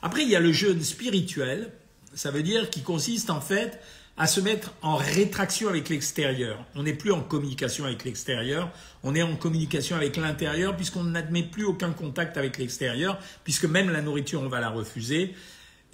Après, 0.00 0.22
il 0.22 0.28
y 0.28 0.36
a 0.36 0.40
le 0.40 0.52
jeûne 0.52 0.80
spirituel. 0.80 1.70
Ça 2.14 2.30
veut 2.30 2.42
dire 2.42 2.70
qui 2.70 2.82
consiste 2.82 3.30
en 3.30 3.40
fait 3.40 3.80
à 4.16 4.26
se 4.26 4.40
mettre 4.40 4.74
en 4.82 4.96
rétraction 4.96 5.68
avec 5.68 5.88
l'extérieur. 5.88 6.64
On 6.74 6.82
n'est 6.82 6.92
plus 6.92 7.12
en 7.12 7.20
communication 7.20 7.84
avec 7.84 8.04
l'extérieur, 8.04 8.70
on 9.02 9.14
est 9.14 9.22
en 9.22 9.36
communication 9.36 9.96
avec 9.96 10.16
l'intérieur 10.16 10.76
puisqu'on 10.76 11.04
n'admet 11.04 11.42
plus 11.42 11.64
aucun 11.64 11.92
contact 11.92 12.36
avec 12.36 12.58
l'extérieur, 12.58 13.18
puisque 13.44 13.64
même 13.64 13.90
la 13.90 14.02
nourriture, 14.02 14.42
on 14.42 14.48
va 14.48 14.60
la 14.60 14.70
refuser. 14.70 15.34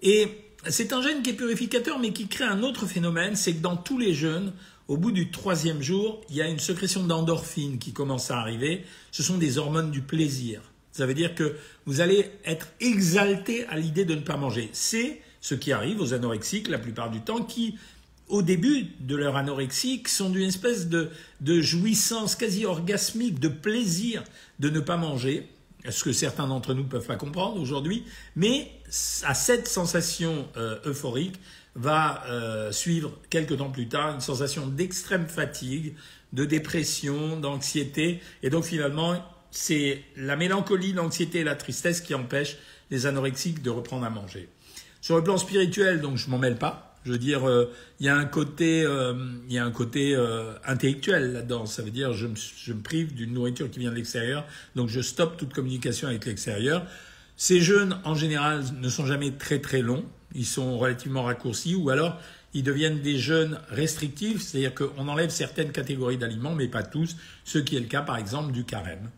Et 0.03 0.29
c'est 0.69 0.93
un 0.93 1.03
gène 1.03 1.23
qui 1.23 1.31
est 1.31 1.35
purificateur, 1.35 1.99
mais 1.99 2.13
qui 2.13 2.27
crée 2.27 2.45
un 2.45 2.63
autre 2.63 2.87
phénomène, 2.87 3.37
c'est 3.37 3.55
que 3.55 3.63
dans 3.63 3.77
tous 3.77 3.99
les 3.99 4.15
jeûnes, 4.15 4.53
au 4.89 4.97
bout 4.97 5.13
du 5.13 5.31
troisième 5.31 5.83
jour, 5.83 6.23
il 6.31 6.37
y 6.37 6.43
a 6.43 6.49
une 6.49 6.59
sécrétion 6.59 7.05
d'endorphine 7.05 7.79
qui 7.79 7.93
commence 7.93 8.31
à 8.31 8.39
arriver. 8.39 8.85
Ce 9.13 9.23
sont 9.23 9.37
des 9.37 9.59
hormones 9.59 9.91
du 9.91 10.01
plaisir. 10.01 10.63
Ça 10.93 11.07
veut 11.07 11.15
dire 11.15 11.35
que 11.35 11.57
vous 11.85 12.01
allez 12.01 12.31
être 12.45 12.69
exalté 12.81 13.67
à 13.67 13.77
l'idée 13.77 14.05
de 14.05 14.15
ne 14.15 14.23
pas 14.23 14.37
manger. 14.37 14.71
C'est 14.73 15.21
ce 15.41 15.55
qui 15.55 15.73
arrive 15.73 16.01
aux 16.01 16.15
anorexiques 16.15 16.69
la 16.69 16.79
plupart 16.79 17.11
du 17.11 17.21
temps 17.21 17.43
qui 17.43 17.79
au 18.29 18.43
début 18.43 18.87
de 19.01 19.17
leur 19.17 19.37
anorexie, 19.37 20.03
sont 20.07 20.31
d'une 20.31 20.49
espèce 20.49 20.89
de, 20.89 21.11
jouissance 21.61 22.35
quasi 22.35 22.67
orgasmique, 22.67 23.39
de 23.39 23.49
plaisir 23.49 24.23
de 24.59 24.69
ne 24.69 24.81
pas 24.81 24.97
manger, 24.97 25.49
ce 25.89 26.05
que 26.05 26.13
certains 26.13 26.47
d'entre 26.47 26.75
nous 26.75 26.83
ne 26.83 26.89
peuvent 26.89 27.07
pas 27.07 27.17
comprendre 27.17 27.61
aujourd'hui, 27.61 28.05
mais 28.37 28.71
à 29.25 29.35
cette 29.35 29.69
sensation 29.69 30.49
euh, 30.57 30.79
euphorique 30.85 31.37
va 31.75 32.25
euh, 32.27 32.73
suivre 32.73 33.13
quelque 33.31 33.55
temps 33.55 33.71
plus 33.71 33.89
tard 33.89 34.15
une 34.15 34.21
sensation 34.21 34.67
d'extrême 34.67 35.27
fatigue, 35.27 35.95
de 36.33 36.45
dépression, 36.45 37.39
d'anxiété, 37.39 38.21
et 38.43 38.51
donc 38.51 38.65
finalement 38.65 39.17
c'est 39.51 40.03
la 40.17 40.37
mélancolie, 40.37 40.93
l'anxiété 40.93 41.39
et 41.39 41.45
la 41.45 41.55
tristesse 41.55 42.01
qui 42.01 42.15
empêchent 42.15 42.59
les 42.91 43.07
anorexiques 43.07 43.63
de 43.63 43.71
reprendre 43.71 44.05
à 44.05 44.11
manger. 44.11 44.49
Sur 45.01 45.17
le 45.17 45.25
plan 45.25 45.39
spirituel, 45.39 46.01
donc 46.01 46.17
je 46.17 46.29
m'en 46.29 46.39
mêle 46.39 46.59
pas, 46.59 46.88
je 47.05 47.13
veux 47.13 47.19
dire, 47.19 47.49
euh, 47.49 47.73
il 48.01 48.07
y 48.07 48.09
a 48.09 48.17
un 48.17 48.25
côté, 48.25 48.83
euh, 48.85 49.15
y 49.49 49.59
a 49.59 49.65
un 49.65 49.71
côté 49.71 50.15
euh, 50.15 50.53
intellectuel 50.67 51.33
là-dedans. 51.33 51.67
Ça 51.67 51.83
veut 51.83 51.91
dire, 51.91 52.13
je 52.13 52.27
me, 52.27 52.35
je 52.37 52.73
me 52.73 52.81
prive 52.81 53.15
d'une 53.15 53.33
nourriture 53.33 53.71
qui 53.71 53.79
vient 53.79 53.91
de 53.91 53.97
l'extérieur, 53.97 54.45
donc 54.77 54.89
je 54.89 55.01
stoppe 55.01 55.37
toute 55.37 55.53
communication 55.53 56.09
avec 56.09 56.27
l'extérieur. 56.27 56.85
Ces 57.37 57.61
jeûnes, 57.61 57.99
en 58.05 58.15
général, 58.15 58.65
ne 58.81 58.89
sont 58.89 59.07
jamais 59.07 59.31
très 59.31 59.61
très 59.61 59.81
longs. 59.81 60.05
Ils 60.35 60.47
sont 60.47 60.77
relativement 60.79 61.23
raccourcis, 61.23 61.75
ou 61.75 61.91
alors 61.91 62.21
ils 62.55 62.63
deviennent 62.63 63.01
des 63.01 63.19
jeûnes 63.19 63.59
restrictifs, 63.69 64.43
c'est-à-dire 64.43 64.75
qu'on 64.75 65.09
enlève 65.09 65.31
certaines 65.31 65.71
catégories 65.71 66.17
d'aliments, 66.17 66.55
mais 66.55 66.69
pas 66.69 66.83
tous, 66.83 67.17
ce 67.45 67.59
qui 67.59 67.77
est 67.77 67.81
le 67.81 67.87
cas 67.87 68.03
par 68.03 68.17
exemple 68.17 68.53
du 68.53 68.65
carême. 68.65 69.11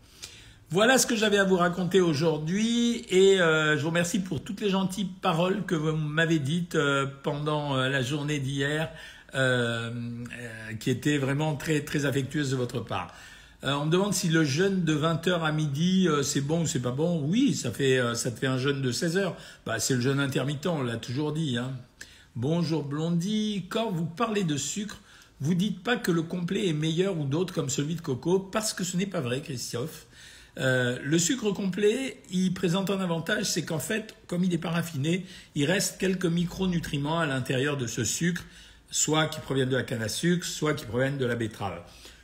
Voilà 0.73 0.97
ce 0.97 1.05
que 1.05 1.17
j'avais 1.17 1.37
à 1.37 1.43
vous 1.43 1.57
raconter 1.57 1.99
aujourd'hui 1.99 3.05
et 3.09 3.41
euh, 3.41 3.75
je 3.75 3.81
vous 3.81 3.89
remercie 3.89 4.19
pour 4.19 4.41
toutes 4.41 4.61
les 4.61 4.69
gentilles 4.69 5.09
paroles 5.21 5.65
que 5.65 5.75
vous 5.75 5.97
m'avez 5.97 6.39
dites 6.39 6.75
euh, 6.75 7.05
pendant 7.23 7.75
euh, 7.75 7.89
la 7.89 8.01
journée 8.01 8.39
d'hier, 8.39 8.89
qui 10.79 10.89
étaient 10.89 11.17
vraiment 11.17 11.55
très 11.55 11.81
très 11.81 12.05
affectueuses 12.05 12.51
de 12.51 12.55
votre 12.55 12.79
part. 12.79 13.13
on 13.63 13.85
me 13.85 13.91
demande 13.91 14.13
si 14.13 14.29
le 14.29 14.45
jeûne 14.45 14.85
de 14.85 14.95
20h 14.95 15.41
à 15.41 15.51
midi 15.51 16.07
c'est 16.23 16.41
bon 16.41 16.61
ou 16.61 16.65
c'est 16.65 16.81
pas 16.81 16.91
bon. 16.91 17.21
Oui, 17.21 17.53
ça 17.53 17.71
fait 17.71 17.99
ça 18.13 18.31
te 18.31 18.39
fait 18.39 18.47
un 18.47 18.57
jeûne 18.57 18.81
de 18.81 18.91
16 18.91 19.17
heures. 19.17 19.35
Bah, 19.65 19.79
c'est 19.79 19.95
le 19.95 20.01
jeûne 20.01 20.19
intermittent, 20.19 20.67
on 20.67 20.83
l'a 20.83 20.97
toujours 20.97 21.31
dit. 21.33 21.57
Hein. 21.57 21.71
Bonjour 22.35 22.83
Blondie, 22.83 23.67
quand 23.69 23.89
vous 23.91 24.05
parlez 24.05 24.43
de 24.43 24.57
sucre, 24.57 24.99
vous 25.39 25.53
dites 25.53 25.81
pas 25.81 25.95
que 25.95 26.11
le 26.11 26.23
complet 26.23 26.67
est 26.67 26.73
meilleur 26.73 27.17
ou 27.17 27.25
d'autres 27.25 27.53
comme 27.53 27.69
celui 27.69 27.95
de 27.95 28.01
coco 28.01 28.39
parce 28.39 28.73
que 28.73 28.85
ce 28.85 28.95
n'est 28.95 29.05
pas 29.05 29.21
vrai, 29.21 29.41
Christophe. 29.41 30.07
Euh, 30.57 30.99
le 31.01 31.17
sucre 31.17 31.51
complet, 31.51 32.21
il 32.29 32.53
présente 32.53 32.89
un 32.89 32.99
avantage, 32.99 33.45
c'est 33.45 33.63
qu'en 33.63 33.79
fait, 33.79 34.15
comme 34.27 34.43
il 34.43 34.49
n'est 34.49 34.57
pas 34.57 34.71
raffiné, 34.71 35.25
il 35.55 35.65
reste 35.65 35.97
quelques 35.97 36.25
micronutriments 36.25 37.19
à 37.19 37.25
l'intérieur 37.25 37.77
de 37.77 37.87
ce 37.87 38.03
sucre 38.03 38.43
soit 38.89 39.27
qui 39.27 39.39
proviennent 39.39 39.69
de 39.69 39.77
la 39.77 39.83
canne 39.83 40.03
à 40.03 40.09
sucre, 40.09 40.45
soit 40.45 40.73
qui 40.73 40.85
proviennent 40.85 41.17
de 41.17 41.25
la 41.25 41.35
betterave. 41.35 41.81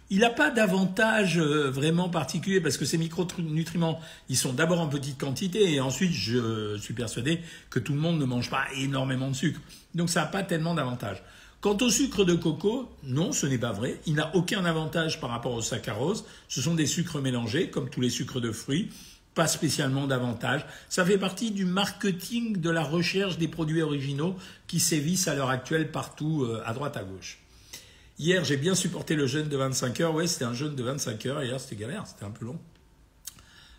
Il 0.10 0.20
n'a 0.20 0.30
pas 0.30 0.52
d'avantage 0.52 1.38
euh, 1.38 1.70
vraiment 1.70 2.10
particulier 2.10 2.62
parce 2.62 2.78
que 2.78 2.86
ces 2.86 2.98
micronutriments, 2.98 4.00
ils 4.30 4.38
sont 4.38 4.54
d'abord 4.54 4.80
en 4.80 4.88
petite 4.88 5.18
quantité 5.18 5.74
et 5.74 5.80
ensuite, 5.80 6.12
je 6.12 6.78
suis 6.78 6.94
persuadé 6.94 7.40
que 7.70 7.80
tout 7.80 7.94
le 7.94 8.00
monde 8.00 8.20
ne 8.20 8.26
mange 8.26 8.50
pas 8.50 8.66
énormément 8.78 9.30
de 9.30 9.36
sucre. 9.36 9.60
Donc 9.96 10.10
ça 10.10 10.22
n'a 10.22 10.28
pas 10.28 10.44
tellement 10.44 10.76
d'avantage. 10.76 11.24
Quant 11.60 11.78
au 11.82 11.90
sucre 11.90 12.24
de 12.24 12.36
coco, 12.36 12.88
non, 13.04 13.32
ce 13.32 13.48
n'est 13.48 13.58
pas 13.58 13.72
vrai. 13.72 14.00
Il 14.06 14.14
n'a 14.14 14.36
aucun 14.36 14.64
avantage 14.66 15.20
par 15.20 15.32
rapport 15.32 15.54
au 15.54 15.62
saccharose. 15.62 16.26
Ce 16.48 16.62
sont 16.62 16.76
des 16.76 16.86
sucres 16.86 17.20
mélangés, 17.20 17.70
comme 17.70 17.90
tous 17.90 18.02
les 18.02 18.12
sucres 18.12 18.40
de 18.40 18.52
fruits. 18.52 18.90
Pas 19.34 19.48
spécialement 19.48 20.06
d'avantage. 20.06 20.66
Ça 20.88 21.04
fait 21.04 21.18
partie 21.18 21.52
du 21.52 21.66
marketing 21.66 22.58
de 22.62 22.70
la 22.70 22.84
recherche 22.84 23.40
des 23.40 23.48
produits 23.48 23.82
originaux 23.82 24.36
qui 24.68 24.80
sévissent 24.80 25.28
à 25.28 25.36
l'heure 25.36 25.50
actuelle 25.50 25.92
partout 25.92 26.44
euh, 26.44 26.62
à 26.66 26.74
droite 26.74 26.96
à 26.96 27.04
gauche. 27.04 27.40
Hier, 28.20 28.44
j'ai 28.44 28.58
bien 28.58 28.76
supporté 28.76 29.16
le 29.16 29.26
jeûne 29.28 29.48
de 29.48 29.58
25 29.58 30.00
heures. 30.02 30.14
Oui, 30.14 30.28
c'était 30.28 30.46
un 30.46 30.54
jeûne 30.54 30.76
de 30.76 30.84
25 30.84 31.26
heures. 31.26 31.44
Hier, 31.44 31.60
c'était 31.60 31.76
galère, 31.76 32.06
c'était 32.06 32.26
un 32.26 32.32
peu 32.32 32.46
long. 32.46 32.60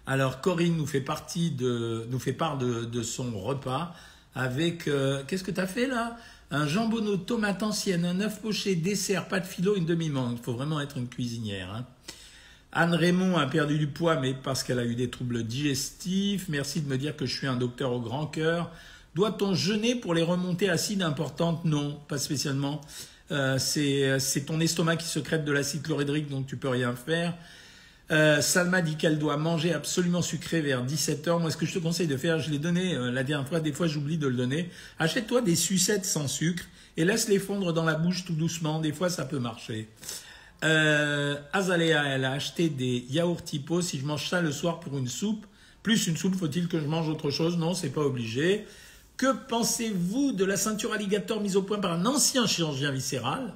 Alors, 0.07 0.41
Corinne 0.41 0.77
nous 0.77 0.87
fait, 0.87 1.01
partie 1.01 1.51
de, 1.51 2.07
nous 2.09 2.19
fait 2.19 2.33
part 2.33 2.57
de, 2.57 3.03
son 3.03 3.39
repas 3.39 3.95
avec. 4.35 4.89
Euh, 4.89 5.23
qu'est-ce 5.27 5.45
que 5.45 5.51
tu 5.51 5.61
as 5.61 5.67
fait 5.67 5.87
là? 5.87 6.17
Un 6.51 6.67
jambonneau 6.67 7.17
tomate 7.17 7.63
ancienne, 7.63 8.05
un 8.05 8.21
œuf 8.21 8.41
poché, 8.41 8.75
dessert, 8.75 9.29
pas 9.29 9.41
de 9.41 9.47
philo, 9.47 9.77
une 9.77 9.85
demi-mangue. 9.85 10.39
Il 10.39 10.43
faut 10.43 10.55
vraiment 10.55 10.81
être 10.81 10.97
une 10.97 11.09
cuisinière. 11.09 11.71
Hein. 11.75 11.85
Anne 12.73 12.95
Raymond 12.95 13.37
a 13.37 13.47
perdu 13.47 13.79
du 13.79 13.87
poids, 13.87 14.19
mais 14.21 14.35
parce 14.35 14.63
qu'elle 14.63 14.79
a 14.79 14.85
eu 14.85 14.95
des 14.95 15.11
troubles 15.11 15.43
digestifs. 15.43 16.47
Merci 16.49 16.81
de 16.81 16.89
me 16.89 16.97
dire 16.97 17.17
que 17.17 17.27
je 17.27 17.37
suis 17.37 17.47
un 17.47 17.57
docteur 17.57 17.93
au 17.93 18.01
grand 18.01 18.27
cœur. 18.27 18.71
Doit-on 19.15 19.55
jeûner 19.55 19.95
pour 19.95 20.15
les 20.15 20.23
remontées 20.23 20.69
acides 20.69 21.03
importantes? 21.03 21.65
Non, 21.65 21.99
pas 22.09 22.19
spécialement. 22.19 22.81
Euh, 23.31 23.59
c'est 23.59 24.47
ton 24.47 24.61
estomac 24.61 24.97
qui 24.97 25.07
secrète 25.07 25.45
de 25.45 25.53
l'acide 25.53 25.83
chlorhydrique, 25.83 26.31
donc 26.31 26.47
tu 26.47 26.57
peux 26.57 26.69
rien 26.69 26.95
faire. 26.95 27.35
Euh, 28.11 28.41
Salma 28.41 28.81
dit 28.81 28.97
qu'elle 28.97 29.19
doit 29.19 29.37
manger 29.37 29.75
absolument 29.75 30.23
sucré 30.23 30.63
vers 30.63 30.85
17h. 30.85 31.41
Moi, 31.41 31.51
ce 31.51 31.57
que 31.57 31.67
je 31.67 31.75
te 31.75 31.79
conseille 31.79 32.07
de 32.07 32.17
faire, 32.17 32.39
je 32.39 32.51
l'ai 32.51 32.59
donné 32.59 32.95
euh, 32.95 33.11
la 33.11 33.23
dernière 33.23 33.47
fois, 33.47 33.61
des 33.61 33.73
fois 33.73 33.87
j'oublie 33.87 34.17
de 34.17 34.27
le 34.27 34.37
donner. 34.37 34.71
Achète-toi 34.99 35.43
des 35.43 35.57
sucettes 35.57 36.07
sans 36.07 36.27
sucre 36.27 36.65
et 36.97 37.05
laisse-les 37.05 37.39
fondre 37.39 37.73
dans 37.73 37.85
la 37.85 37.95
bouche 37.95 38.25
tout 38.25 38.33
doucement. 38.33 38.81
Des 38.81 38.93
fois, 38.93 39.11
ça 39.11 39.27
peut 39.27 39.39
marcher. 39.39 39.89
Euh, 40.65 41.37
Azalea, 41.53 42.03
elle 42.07 42.25
a 42.25 42.33
acheté 42.33 42.71
des 42.71 43.07
yaourts 43.11 43.45
typo. 43.45 43.83
Si 43.83 43.99
je 43.99 44.07
mange 44.07 44.29
ça 44.29 44.41
le 44.41 44.53
soir 44.53 44.81
pour 44.81 44.97
une 44.97 45.09
soupe, 45.09 45.47
plus 45.83 46.07
une 46.07 46.17
soupe, 46.17 46.35
faut-il 46.35 46.67
que 46.67 46.81
je 46.81 46.87
mange 46.87 47.09
autre 47.09 47.31
chose? 47.31 47.59
Non, 47.59 47.75
c'est 47.75 47.91
pas 47.91 48.03
obligé. 48.03 48.67
Que 49.19 49.35
pensez-vous 49.49 50.33
de 50.33 50.45
la 50.45 50.57
ceinture 50.57 50.93
alligator 50.93 51.41
mise 51.41 51.57
au 51.57 51.63
point 51.63 51.79
par 51.79 51.93
un 51.93 52.07
ancien 52.07 52.47
chirurgien 52.47 52.91
viscéral? 52.91 53.53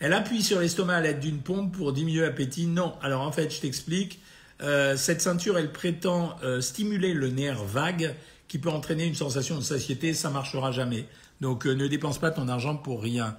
Elle 0.00 0.14
appuie 0.14 0.42
sur 0.42 0.60
l'estomac 0.60 0.96
à 0.96 1.00
l'aide 1.02 1.20
d'une 1.20 1.40
pompe 1.40 1.76
pour 1.76 1.92
diminuer 1.92 2.22
l'appétit. 2.22 2.66
Non. 2.66 2.94
Alors 3.02 3.20
en 3.20 3.32
fait, 3.32 3.54
je 3.54 3.60
t'explique. 3.60 4.20
Euh, 4.62 4.96
cette 4.96 5.20
ceinture, 5.20 5.58
elle 5.58 5.72
prétend 5.72 6.36
euh, 6.42 6.62
stimuler 6.62 7.12
le 7.12 7.28
nerf 7.28 7.62
vague 7.64 8.14
qui 8.48 8.58
peut 8.58 8.70
entraîner 8.70 9.04
une 9.04 9.14
sensation 9.14 9.56
de 9.56 9.62
satiété. 9.62 10.14
Ça 10.14 10.30
marchera 10.30 10.72
jamais. 10.72 11.04
Donc 11.42 11.66
euh, 11.66 11.74
ne 11.74 11.86
dépense 11.86 12.18
pas 12.18 12.30
ton 12.30 12.48
argent 12.48 12.76
pour 12.76 13.02
rien. 13.02 13.36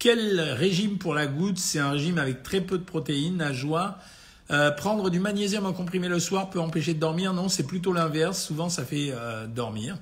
Quel 0.00 0.40
régime 0.40 0.98
pour 0.98 1.14
la 1.14 1.28
goutte? 1.28 1.58
C'est 1.58 1.78
un 1.78 1.92
régime 1.92 2.18
avec 2.18 2.42
très 2.42 2.60
peu 2.60 2.76
de 2.76 2.84
protéines, 2.84 3.40
à 3.40 3.52
joie. 3.52 3.98
prendre 4.78 5.10
du 5.10 5.20
magnésium 5.20 5.66
en 5.66 5.72
comprimé 5.72 6.08
le 6.08 6.18
soir 6.18 6.50
peut 6.50 6.58
empêcher 6.58 6.94
de 6.94 6.98
dormir? 6.98 7.34
Non, 7.34 7.48
c'est 7.48 7.66
plutôt 7.66 7.92
l'inverse. 7.92 8.42
Souvent, 8.42 8.70
ça 8.70 8.84
fait 8.84 9.12
dormir. 9.54 9.98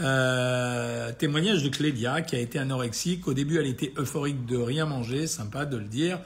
Euh, 0.00 1.12
témoignage 1.12 1.62
de 1.62 1.68
Clélia 1.68 2.22
qui 2.22 2.36
a 2.36 2.38
été 2.38 2.58
anorexique. 2.58 3.26
Au 3.26 3.34
début, 3.34 3.58
elle 3.58 3.66
était 3.66 3.92
euphorique 3.98 4.46
de 4.46 4.56
rien 4.56 4.86
manger, 4.86 5.26
sympa 5.26 5.66
de 5.66 5.76
le 5.76 5.86
dire. 5.86 6.20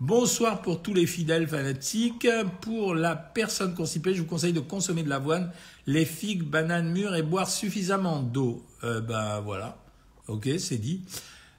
Bonsoir 0.00 0.62
pour 0.62 0.80
tous 0.80 0.94
les 0.94 1.06
fidèles 1.06 1.46
fanatiques. 1.46 2.26
Pour 2.62 2.94
la 2.94 3.14
personne 3.14 3.74
constipée, 3.74 4.14
je 4.14 4.22
vous 4.22 4.26
conseille 4.26 4.54
de 4.54 4.60
consommer 4.60 5.02
de 5.02 5.10
l'avoine, 5.10 5.50
les 5.86 6.06
figues, 6.06 6.42
bananes 6.42 6.90
mûres 6.90 7.14
et 7.14 7.22
boire 7.22 7.50
suffisamment 7.50 8.22
d'eau. 8.22 8.64
Euh, 8.82 9.02
ben 9.02 9.40
voilà, 9.40 9.76
ok, 10.26 10.48
c'est 10.58 10.78
dit. 10.78 11.02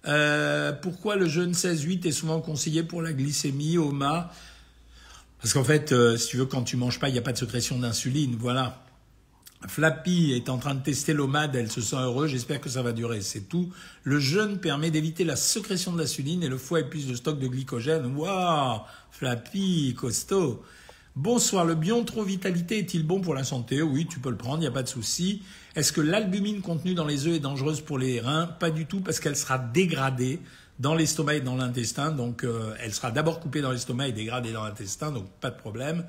Euh, 0.08 0.72
pourquoi 0.72 1.16
le 1.16 1.28
jeûne 1.28 1.52
16-8 1.52 2.08
est 2.08 2.12
souvent 2.12 2.42
conseillé 2.42 2.82
pour 2.82 3.04
la 3.04 3.14
glycémie, 3.14 3.78
OMA? 3.78 4.32
Parce 5.40 5.54
qu'en 5.54 5.64
fait, 5.64 5.92
euh, 5.92 6.18
si 6.18 6.30
tu 6.30 6.38
veux, 6.38 6.46
quand 6.46 6.64
tu 6.64 6.78
manges 6.78 7.00
pas, 7.00 7.10
il 7.10 7.14
n'y 7.14 7.20
a 7.20 7.24
pas 7.24 7.34
de 7.34 7.38
sécrétion 7.38 7.78
d'insuline, 7.78 8.36
voilà. 8.40 8.84
Flappy 9.68 10.34
est 10.34 10.50
en 10.50 10.58
train 10.58 10.74
de 10.74 10.82
tester 10.82 11.14
l'OMAD, 11.14 11.56
elle 11.56 11.72
se 11.72 11.82
sent 11.82 11.96
heureuse, 11.96 12.32
j'espère 12.32 12.60
que 12.60 12.70
ça 12.70 12.82
va 12.82 12.94
durer, 12.94 13.22
c'est 13.22 13.48
tout. 13.48 13.70
Le 14.04 14.20
jeûne 14.20 14.58
permet 14.58 14.90
d'éviter 14.90 15.24
la 15.24 15.36
sécrétion 15.36 15.94
de 15.94 16.00
l'insuline 16.00 16.44
et 16.44 16.50
le 16.50 16.58
foie 16.58 16.80
épuise 16.80 17.08
le 17.08 17.16
stock 17.16 17.40
de 17.40 17.48
glycogène. 17.48 18.16
Waouh 18.16 18.82
Flappy, 19.12 19.94
costaud 19.98 20.64
Bonsoir, 21.16 21.66
le 21.66 21.76
Bion 21.76 22.06
Trop 22.06 22.24
Vitalité 22.24 22.80
est-il 22.80 23.06
bon 23.06 23.20
pour 23.20 23.36
la 23.36 23.44
santé? 23.44 23.82
Oui, 23.82 24.08
tu 24.10 24.20
peux 24.20 24.30
le 24.30 24.38
prendre, 24.38 24.58
il 24.58 24.62
n'y 24.62 24.68
a 24.68 24.72
pas 24.72 24.82
de 24.82 24.88
souci. 24.88 25.44
Est-ce 25.76 25.92
que 25.92 26.00
l'albumine 26.00 26.62
contenue 26.62 26.94
dans 26.94 27.06
les 27.06 27.28
œufs 27.28 27.36
est 27.36 27.40
dangereuse 27.40 27.82
pour 27.82 28.00
les 28.00 28.22
reins? 28.22 28.48
Pas 28.48 28.72
du 28.72 28.86
tout, 28.86 29.02
parce 29.02 29.20
qu'elle 29.20 29.36
sera 29.36 29.60
dégradée 29.60 30.40
dans 30.80 30.96
l'estomac 30.96 31.36
et 31.36 31.42
dans 31.42 31.58
l'intestin. 31.58 32.12
Donc, 32.12 32.46
euh, 32.46 32.74
elle 32.80 32.94
sera 32.94 33.12
d'abord 33.12 33.42
coupée 33.42 33.62
dans 33.62 33.72
l'estomac 33.72 34.08
et 34.08 34.12
dégradée 34.14 34.54
dans 34.54 34.64
l'intestin, 34.64 35.12
donc 35.12 35.30
pas 35.42 35.50
de 35.50 35.58
problème. 35.58 36.06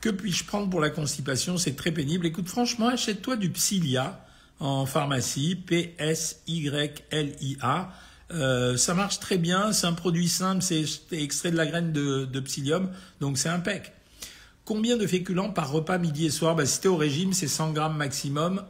Que 0.00 0.08
puis-je 0.08 0.44
prendre 0.44 0.70
pour 0.70 0.80
la 0.80 0.88
constipation? 0.88 1.58
C'est 1.58 1.76
très 1.76 1.92
pénible. 1.92 2.24
Écoute, 2.26 2.48
franchement, 2.48 2.88
achète-toi 2.88 3.36
du 3.36 3.50
Psyllia 3.50 4.24
en 4.58 4.86
pharmacie, 4.86 5.56
P-S-Y-L-I-A. 5.56 6.72
Euh, 8.32 8.76
ça 8.76 8.94
marche 8.94 9.20
très 9.20 9.36
bien, 9.36 9.72
c'est 9.72 9.86
un 9.86 9.92
produit 9.92 10.28
simple, 10.28 10.62
c'est 10.62 10.84
extrait 11.12 11.50
de 11.50 11.56
la 11.56 11.66
graine 11.66 11.92
de, 11.92 12.40
psyllium, 12.40 12.90
donc 13.20 13.36
c'est 13.38 13.48
impec. 13.48 13.92
Combien 14.64 14.96
de 14.96 15.06
féculents 15.06 15.50
par 15.50 15.70
repas 15.70 15.98
midi 15.98 16.26
et 16.26 16.30
soir? 16.30 16.54
Bah, 16.54 16.64
Si 16.64 16.80
tu 16.80 16.88
au 16.88 16.96
régime, 16.96 17.32
c'est 17.32 17.48
100 17.48 17.72
grammes 17.72 17.96
maximum, 17.96 18.62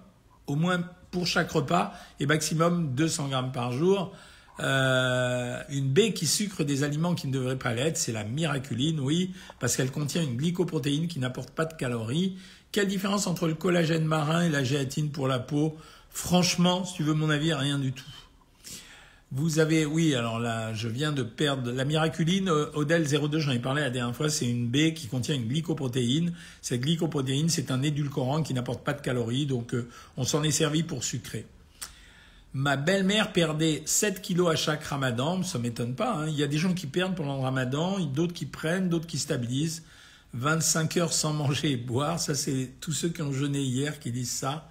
au 0.47 0.57
moins 0.57 0.83
pour 1.11 1.27
chaque 1.27 1.51
repas, 1.51 1.93
et 2.21 2.27
maximum 2.27 2.95
200 2.95 3.29
grammes 3.29 3.53
par 3.53 3.73
jour. 3.73 4.17
Euh, 4.61 5.63
une 5.71 5.89
baie 5.89 6.13
qui 6.13 6.27
sucre 6.27 6.65
des 6.65 6.83
aliments 6.83 7.15
qui 7.15 7.27
ne 7.29 7.33
devraient 7.33 7.59
pas 7.59 7.73
l'être, 7.73 7.97
c'est 7.97 8.13
la 8.13 8.25
miraculine, 8.25 9.01
oui, 9.01 9.33
parce 9.59 9.77
qu'elle 9.77 9.91
contient 9.91 10.23
une 10.23 10.37
glycoprotéine 10.37 11.09
qui 11.09 11.19
n'apporte 11.19 11.51
pas 11.51 11.65
de 11.65 11.75
calories. 11.75 12.37
Quelle 12.73 12.89
différence 12.89 13.27
entre 13.27 13.49
le 13.49 13.55
collagène 13.55 14.05
marin 14.05 14.43
et 14.43 14.49
la 14.49 14.63
gélatine 14.63 15.11
pour 15.11 15.29
la 15.29 15.39
peau? 15.39 15.77
Franchement, 16.11 16.85
si 16.85 16.95
tu 16.95 17.03
veux 17.03 17.15
mon 17.15 17.31
avis, 17.31 17.53
rien 17.53 17.79
du 17.79 17.93
tout. 17.93 18.05
Vous 19.33 19.61
avez, 19.61 19.87
oui, 19.87 20.15
alors 20.17 20.41
là, 20.41 20.75
je 20.75 20.89
viens 20.89 21.13
de 21.13 21.23
perdre 21.23 21.71
la 21.71 21.85
miraculine, 21.85 22.49
euh, 22.49 22.67
Odel 22.75 23.07
02, 23.07 23.39
j'en 23.39 23.53
ai 23.53 23.61
parlé 23.61 23.81
la 23.81 23.91
dernière 23.91 24.15
fois, 24.15 24.29
c'est 24.29 24.49
une 24.49 24.67
baie 24.69 24.93
qui 24.93 25.07
contient 25.07 25.37
une 25.37 25.47
glycoprotéine. 25.47 26.33
Cette 26.63 26.81
glycoprotéine, 26.81 27.49
c'est 27.49 27.71
un 27.71 27.81
édulcorant 27.83 28.43
qui 28.43 28.55
n'apporte 28.55 28.85
pas 28.85 28.93
de 28.93 29.01
calories, 29.01 29.47
donc 29.47 29.73
euh, 29.73 29.89
on 30.17 30.25
s'en 30.25 30.43
est 30.43 30.51
servi 30.51 30.83
pour 30.83 31.05
sucrer. 31.05 31.47
Ma 32.53 32.77
belle-mère 32.77 33.33
perdait 33.33 33.83
7 33.87 34.21
kilos 34.21 34.51
à 34.51 34.57
chaque 34.57 34.83
ramadan, 34.83 35.43
ça 35.45 35.61
m'étonne 35.61 35.95
pas. 35.95 36.15
Hein. 36.15 36.29
Il 36.29 36.35
y 36.35 36.43
a 36.43 36.49
des 36.49 36.59
gens 36.59 36.75
qui 36.75 36.89
perdent 36.89 37.15
pendant 37.15 37.37
le 37.37 37.43
ramadan, 37.43 38.01
d'autres 38.01 38.33
qui 38.33 38.47
prennent, 38.47 38.89
d'autres 38.89 39.07
qui 39.07 39.19
stabilisent. 39.19 39.85
25 40.35 40.97
heures 40.97 41.13
sans 41.13 41.33
manger 41.33 41.73
et 41.73 41.77
boire, 41.77 42.19
ça 42.19 42.35
c'est 42.35 42.73
tous 42.81 42.93
ceux 42.93 43.09
qui 43.09 43.23
ont 43.23 43.33
jeûné 43.33 43.61
hier 43.61 44.01
qui 44.01 44.11
disent 44.11 44.33
ça. 44.33 44.69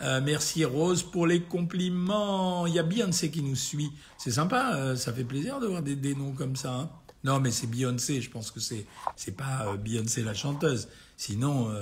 Euh, 0.00 0.20
merci 0.24 0.64
Rose 0.64 1.02
pour 1.02 1.26
les 1.26 1.42
compliments. 1.42 2.66
Il 2.66 2.74
y 2.74 2.78
a 2.78 2.84
Beyoncé 2.84 3.32
qui 3.32 3.42
nous 3.42 3.56
suit. 3.56 3.90
C'est 4.16 4.30
sympa, 4.30 4.76
euh, 4.76 4.94
ça 4.94 5.12
fait 5.12 5.24
plaisir 5.24 5.58
de 5.58 5.66
voir 5.66 5.82
des, 5.82 6.14
noms 6.14 6.32
comme 6.32 6.54
ça. 6.54 6.72
Hein. 6.72 6.90
Non, 7.24 7.40
mais 7.40 7.50
c'est 7.50 7.66
Beyoncé, 7.66 8.20
je 8.20 8.30
pense 8.30 8.52
que 8.52 8.60
c'est 8.60 8.86
c'est 9.16 9.36
pas 9.36 9.66
euh, 9.66 9.76
Beyoncé 9.76 10.22
la 10.22 10.34
chanteuse. 10.34 10.88
Sinon, 11.16 11.74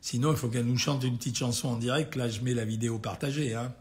sinon 0.00 0.30
il 0.30 0.36
faut 0.36 0.46
qu'elle 0.46 0.66
nous 0.66 0.78
chante 0.78 1.02
une 1.02 1.18
petite 1.18 1.36
chanson 1.36 1.70
en 1.70 1.76
direct. 1.76 2.14
Là, 2.14 2.28
je 2.28 2.42
mets 2.42 2.54
la 2.54 2.64
vidéo 2.64 3.00
partagée. 3.00 3.56
Hein. 3.56 3.74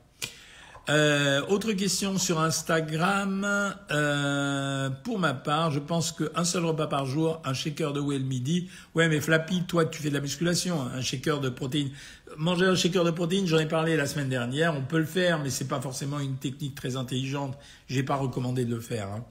Euh, 0.90 1.42
autre 1.48 1.74
question 1.74 2.18
sur 2.18 2.40
Instagram. 2.40 3.46
Euh, 3.92 4.90
pour 5.04 5.20
ma 5.20 5.34
part, 5.34 5.72
je 5.72 5.80
pense 5.80 6.14
qu'un 6.14 6.46
seul 6.46 6.64
repas 6.64 6.88
par 6.88 7.06
jour, 7.06 7.42
un 7.44 7.54
shaker 7.54 7.92
de 7.92 8.00
whey 8.00 8.20
le 8.20 8.24
midi. 8.24 8.70
Ouais, 8.96 9.10
mais 9.10 9.20
Flappy, 9.20 9.64
toi, 9.64 9.86
tu 9.86 10.02
fais 10.02 10.10
de 10.10 10.14
la 10.14 10.22
musculation, 10.22 10.82
hein, 10.82 10.92
un 10.96 11.02
shaker 11.02 11.42
de 11.42 11.50
protéines. 11.50 11.92
Manger 12.38 12.68
un 12.68 12.76
shaker 12.76 13.04
de 13.04 13.12
protéines, 13.12 13.48
j'en 13.48 13.60
ai 13.60 13.68
parlé 13.68 13.98
la 13.98 14.06
semaine 14.06 14.30
dernière. 14.30 14.76
On 14.76 14.84
peut 14.84 15.00
le 15.00 15.06
faire, 15.06 15.40
mais 15.40 15.50
c'est 15.50 15.68
pas 15.68 15.82
forcément 15.82 16.20
une 16.20 16.38
technique 16.38 16.76
très 16.76 16.96
intelligente. 16.96 17.58
J'ai 17.88 18.04
pas 18.04 18.16
recommandé 18.16 18.64
de 18.64 18.76
le 18.76 18.82
faire. 18.82 19.10
Hein. 19.10 19.26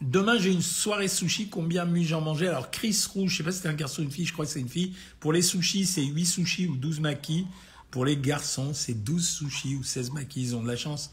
Demain, 0.00 0.38
j'ai 0.38 0.52
une 0.52 0.62
soirée 0.62 1.08
sushi. 1.08 1.48
Combien 1.48 1.86
puis-je 1.86 2.14
en 2.14 2.22
manger? 2.22 2.48
Alors, 2.48 2.70
Chris 2.70 2.98
Rouge, 3.12 3.32
je 3.32 3.36
sais 3.38 3.42
pas 3.42 3.52
si 3.52 3.60
c'est 3.60 3.68
un 3.68 3.74
garçon 3.74 4.00
ou 4.00 4.04
une 4.04 4.10
fille, 4.10 4.26
je 4.26 4.32
crois 4.32 4.46
que 4.46 4.50
c'est 4.50 4.60
une 4.60 4.68
fille. 4.68 4.94
Pour 5.20 5.34
les 5.34 5.42
sushis, 5.42 5.84
c'est 5.84 6.02
8 6.02 6.24
sushis 6.24 6.66
ou 6.66 6.76
12 6.76 7.00
maquis. 7.00 7.46
Pour 7.94 8.04
les 8.04 8.16
garçons, 8.16 8.74
c'est 8.74 9.04
12 9.04 9.24
sushis 9.24 9.76
ou 9.76 9.84
16 9.84 10.10
maquis, 10.10 10.42
ils 10.42 10.56
ont 10.56 10.62
de 10.64 10.66
la 10.66 10.74
chance. 10.74 11.12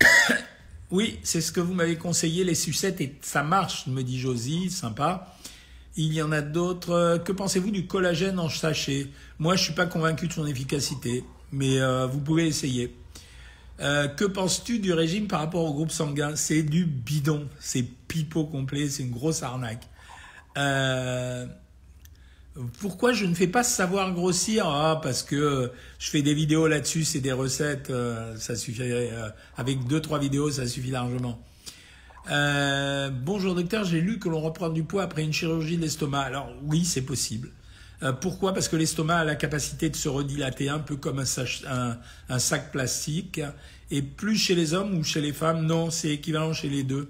oui, 0.90 1.20
c'est 1.22 1.40
ce 1.40 1.52
que 1.52 1.60
vous 1.60 1.74
m'avez 1.74 1.94
conseillé, 1.94 2.42
les 2.42 2.56
sucettes, 2.56 3.00
et 3.00 3.14
ça 3.22 3.44
marche, 3.44 3.86
me 3.86 4.02
dit 4.02 4.18
Josie, 4.18 4.68
sympa. 4.68 5.32
Il 5.96 6.12
y 6.12 6.20
en 6.20 6.32
a 6.32 6.40
d'autres. 6.40 7.22
Que 7.24 7.30
pensez-vous 7.30 7.70
du 7.70 7.86
collagène 7.86 8.40
en 8.40 8.48
sachet? 8.48 9.10
Moi, 9.38 9.54
je 9.54 9.62
suis 9.62 9.74
pas 9.74 9.86
convaincu 9.86 10.26
de 10.26 10.32
son 10.32 10.44
efficacité, 10.44 11.22
mais 11.52 11.80
euh, 11.80 12.08
vous 12.08 12.18
pouvez 12.18 12.48
essayer. 12.48 12.96
Euh, 13.78 14.08
que 14.08 14.24
penses-tu 14.24 14.80
du 14.80 14.92
régime 14.92 15.28
par 15.28 15.38
rapport 15.38 15.64
au 15.64 15.72
groupe 15.72 15.92
sanguin? 15.92 16.34
C'est 16.34 16.64
du 16.64 16.84
bidon, 16.84 17.48
c'est 17.60 17.84
pipeau 18.08 18.46
complet, 18.46 18.88
c'est 18.88 19.04
une 19.04 19.12
grosse 19.12 19.44
arnaque. 19.44 19.86
Euh, 20.58 21.46
pourquoi 22.80 23.12
je 23.12 23.24
ne 23.24 23.34
fais 23.34 23.46
pas 23.46 23.62
savoir 23.62 24.12
grossir 24.12 24.66
ah, 24.66 25.00
Parce 25.02 25.22
que 25.22 25.70
je 25.98 26.10
fais 26.10 26.22
des 26.22 26.34
vidéos 26.34 26.66
là-dessus, 26.66 27.04
c'est 27.04 27.20
des 27.20 27.32
recettes, 27.32 27.90
euh, 27.90 28.36
ça 28.36 28.56
suffit. 28.56 28.82
avec 29.56 29.86
deux 29.86 30.00
trois 30.00 30.18
vidéos, 30.18 30.50
ça 30.50 30.66
suffit 30.66 30.90
largement. 30.90 31.42
bonjour 32.26 33.54
docteur, 33.54 33.84
j'ai 33.84 34.00
lu 34.00 34.18
que 34.18 34.28
l'on 34.28 34.40
reprend 34.40 34.68
du 34.68 34.84
poids 34.84 35.02
après 35.02 35.22
une 35.22 35.32
chirurgie 35.32 35.76
de 35.76 35.82
l'estomac. 35.82 36.20
Alors 36.20 36.52
oui, 36.64 36.84
c'est 36.84 37.02
possible. 37.02 37.50
pourquoi? 38.20 38.52
Parce 38.52 38.68
que 38.68 38.76
l'estomac 38.76 39.18
a 39.18 39.24
la 39.24 39.36
capacité 39.36 39.88
de 39.88 39.96
se 39.96 40.08
redilater 40.08 40.68
un 40.68 40.80
peu 40.80 40.96
comme 40.96 41.20
un 41.20 42.38
sac 42.38 42.70
plastique 42.70 43.40
et 43.90 44.02
plus 44.02 44.36
chez 44.36 44.54
les 44.54 44.74
hommes 44.74 44.98
ou 44.98 45.04
chez 45.04 45.20
les 45.20 45.32
femmes? 45.32 45.64
Non, 45.64 45.90
c'est 45.90 46.10
équivalent 46.10 46.52
chez 46.52 46.68
les 46.68 46.82
deux. 46.82 47.08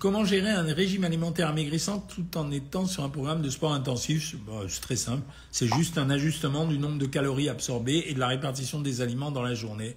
Comment 0.00 0.24
gérer 0.24 0.48
un 0.48 0.62
régime 0.62 1.04
alimentaire 1.04 1.48
amaigrissant 1.48 1.98
tout 1.98 2.38
en 2.38 2.50
étant 2.50 2.86
sur 2.86 3.04
un 3.04 3.10
programme 3.10 3.42
de 3.42 3.50
sport 3.50 3.74
intensif? 3.74 4.34
Bah, 4.46 4.62
C'est 4.66 4.80
très 4.80 4.96
simple. 4.96 5.22
C'est 5.50 5.66
juste 5.66 5.98
un 5.98 6.08
ajustement 6.08 6.66
du 6.66 6.78
nombre 6.78 6.96
de 6.96 7.04
calories 7.04 7.50
absorbées 7.50 8.04
et 8.06 8.14
de 8.14 8.18
la 8.18 8.28
répartition 8.28 8.80
des 8.80 9.02
aliments 9.02 9.30
dans 9.30 9.42
la 9.42 9.52
journée. 9.52 9.96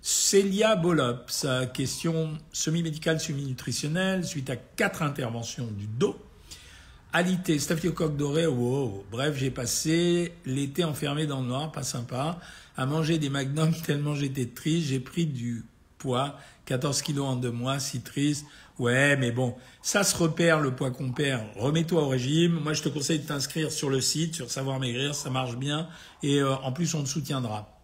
Célia 0.00 0.76
Bolop, 0.76 1.30
question 1.74 2.38
semi-médicale, 2.54 3.20
semi-nutritionnelle, 3.20 4.24
suite 4.24 4.48
à 4.48 4.56
quatre 4.56 5.02
interventions 5.02 5.66
du 5.66 5.88
dos. 5.88 6.16
Alité, 7.12 7.58
staphylocoque 7.58 8.16
doré, 8.16 8.46
wow. 8.46 9.04
Bref, 9.10 9.36
j'ai 9.36 9.50
passé 9.50 10.32
l'été 10.46 10.84
enfermé 10.84 11.26
dans 11.26 11.42
le 11.42 11.48
noir, 11.48 11.70
pas 11.70 11.82
sympa 11.82 12.40
à 12.78 12.86
manger 12.86 13.18
des 13.18 13.28
magnums 13.28 13.74
tellement 13.84 14.14
j'étais 14.14 14.46
triste. 14.46 14.88
J'ai 14.88 15.00
pris 15.00 15.26
du 15.26 15.66
poids, 16.04 16.38
14 16.66 17.00
kilos 17.00 17.26
en 17.26 17.36
deux 17.36 17.50
mois, 17.50 17.78
si 17.78 18.02
triste. 18.02 18.44
Ouais, 18.78 19.16
mais 19.16 19.30
bon, 19.30 19.54
ça 19.80 20.04
se 20.04 20.14
repère 20.14 20.60
le 20.60 20.74
poids 20.74 20.90
qu'on 20.90 21.12
perd. 21.12 21.42
Remets-toi 21.56 22.02
au 22.02 22.08
régime. 22.08 22.60
Moi, 22.62 22.74
je 22.74 22.82
te 22.82 22.90
conseille 22.90 23.20
de 23.20 23.26
t'inscrire 23.26 23.72
sur 23.72 23.88
le 23.88 24.02
site, 24.02 24.34
sur 24.34 24.50
Savoir 24.50 24.78
Maigrir, 24.80 25.14
ça 25.14 25.30
marche 25.30 25.56
bien. 25.56 25.88
Et 26.22 26.40
euh, 26.40 26.54
en 26.56 26.72
plus, 26.72 26.94
on 26.94 27.02
te 27.02 27.08
soutiendra. 27.08 27.80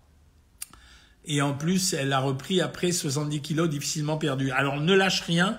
Et 1.25 1.41
en 1.41 1.55
plus, 1.55 1.95
elle 1.95 2.13
a 2.13 2.21
repris 2.21 2.61
après 2.61 2.93
70 2.93 3.41
kilos 3.41 3.71
difficilement 3.71 4.19
perdus. 4.19 4.51
Alors 4.51 4.81
ne 4.81 4.93
lâche 4.93 5.23
rien, 5.23 5.59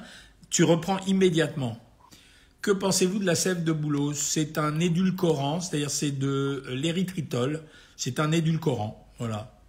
tu 0.52 0.64
reprends 0.64 1.00
immédiatement. 1.08 1.80
Que 2.62 2.72
pensez-vous 2.72 3.18
de 3.18 3.26
la 3.26 3.36
sève 3.36 3.64
de 3.64 3.72
bouleau? 3.72 4.14
C'est 4.14 4.60
un 4.60 4.80
édulcorant, 4.80 5.62
c'est-à-dire 5.62 5.90
c'est 5.90 6.12
de 6.12 6.64
l'érythritol. 6.70 7.64
C'est 7.98 8.20
un 8.20 8.32
édulcorant. 8.32 9.12
Voilà. 9.18 9.61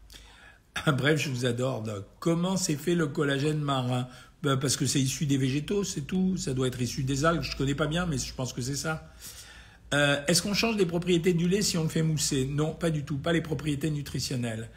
Bref, 0.86 1.20
je 1.20 1.28
vous 1.30 1.44
adore. 1.46 1.84
Comment 2.18 2.56
s'est 2.56 2.76
fait 2.76 2.94
le 2.94 3.06
collagène 3.06 3.58
marin? 3.58 4.08
Ben, 4.42 4.56
Parce 4.56 4.76
que 4.76 4.86
c'est 4.86 5.00
issu 5.00 5.26
des 5.26 5.36
végétaux, 5.36 5.84
c'est 5.84 6.02
tout. 6.02 6.36
Ça 6.36 6.54
doit 6.54 6.66
être 6.66 6.80
issu 6.80 7.04
des 7.04 7.24
algues. 7.24 7.42
Je 7.42 7.52
ne 7.52 7.56
connais 7.56 7.74
pas 7.74 7.86
bien, 7.86 8.06
mais 8.06 8.18
je 8.18 8.34
pense 8.34 8.52
que 8.52 8.60
c'est 8.62 8.76
ça. 8.76 9.12
Euh, 9.94 10.20
est-ce 10.26 10.42
qu'on 10.42 10.54
change 10.54 10.76
les 10.76 10.86
propriétés 10.86 11.34
du 11.34 11.48
lait 11.48 11.62
si 11.62 11.76
on 11.76 11.82
le 11.84 11.88
fait 11.88 12.02
mousser? 12.02 12.46
Non, 12.46 12.72
pas 12.74 12.90
du 12.90 13.04
tout. 13.04 13.18
Pas 13.18 13.32
les 13.32 13.42
propriétés 13.42 13.90
nutritionnelles. 13.90 14.70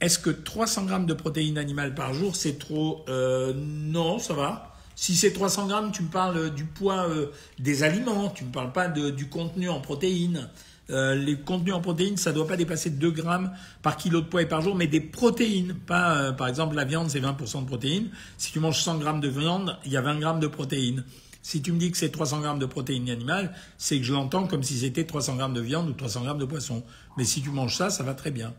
Est-ce 0.00 0.18
que 0.18 0.30
300 0.30 0.86
grammes 0.86 1.06
de 1.06 1.14
protéines 1.14 1.58
animales 1.58 1.94
par 1.94 2.14
jour, 2.14 2.34
c'est 2.34 2.58
trop? 2.58 3.04
Euh, 3.08 3.52
Non, 3.54 4.18
ça 4.18 4.34
va. 4.34 4.73
Si 4.96 5.16
c'est 5.16 5.32
300 5.32 5.66
grammes, 5.66 5.92
tu 5.92 6.02
me 6.02 6.08
parles 6.08 6.54
du 6.54 6.64
poids 6.64 7.08
euh, 7.08 7.26
des 7.58 7.82
aliments, 7.82 8.30
tu 8.30 8.44
ne 8.44 8.48
me 8.48 8.54
parles 8.54 8.72
pas 8.72 8.88
du 8.88 9.28
contenu 9.28 9.68
en 9.68 9.80
protéines. 9.80 10.48
Euh, 10.90 11.14
les 11.14 11.38
contenus 11.38 11.74
en 11.74 11.80
protéines, 11.80 12.18
ça 12.18 12.30
ne 12.30 12.34
doit 12.34 12.46
pas 12.46 12.56
dépasser 12.56 12.90
2 12.90 13.10
grammes 13.10 13.52
par 13.82 13.96
kilo 13.96 14.20
de 14.20 14.26
poids 14.26 14.42
et 14.42 14.46
par 14.46 14.60
jour, 14.60 14.74
mais 14.74 14.86
des 14.86 15.00
protéines. 15.00 15.74
Pas, 15.74 16.16
euh, 16.16 16.32
par 16.32 16.46
exemple, 16.46 16.76
la 16.76 16.84
viande, 16.84 17.08
c'est 17.08 17.20
20% 17.20 17.62
de 17.62 17.66
protéines. 17.66 18.10
Si 18.36 18.52
tu 18.52 18.60
manges 18.60 18.82
100 18.82 18.98
grammes 18.98 19.20
de 19.20 19.28
viande, 19.28 19.78
il 19.86 19.92
y 19.92 19.96
a 19.96 20.02
20 20.02 20.18
grammes 20.20 20.40
de 20.40 20.46
protéines. 20.46 21.04
Si 21.42 21.62
tu 21.62 21.72
me 21.72 21.78
dis 21.78 21.90
que 21.90 21.96
c'est 21.96 22.10
300 22.10 22.40
grammes 22.40 22.58
de 22.58 22.66
protéines 22.66 23.08
animales, 23.10 23.54
c'est 23.78 23.98
que 23.98 24.04
je 24.04 24.12
l'entends 24.12 24.46
comme 24.46 24.62
si 24.62 24.78
c'était 24.78 25.04
300 25.04 25.36
grammes 25.36 25.54
de 25.54 25.60
viande 25.60 25.88
ou 25.88 25.92
300 25.92 26.22
grammes 26.22 26.38
de 26.38 26.44
poisson. 26.44 26.84
Mais 27.16 27.24
si 27.24 27.42
tu 27.42 27.50
manges 27.50 27.76
ça, 27.76 27.90
ça 27.90 28.02
va 28.02 28.14
très 28.14 28.30
bien. 28.30 28.54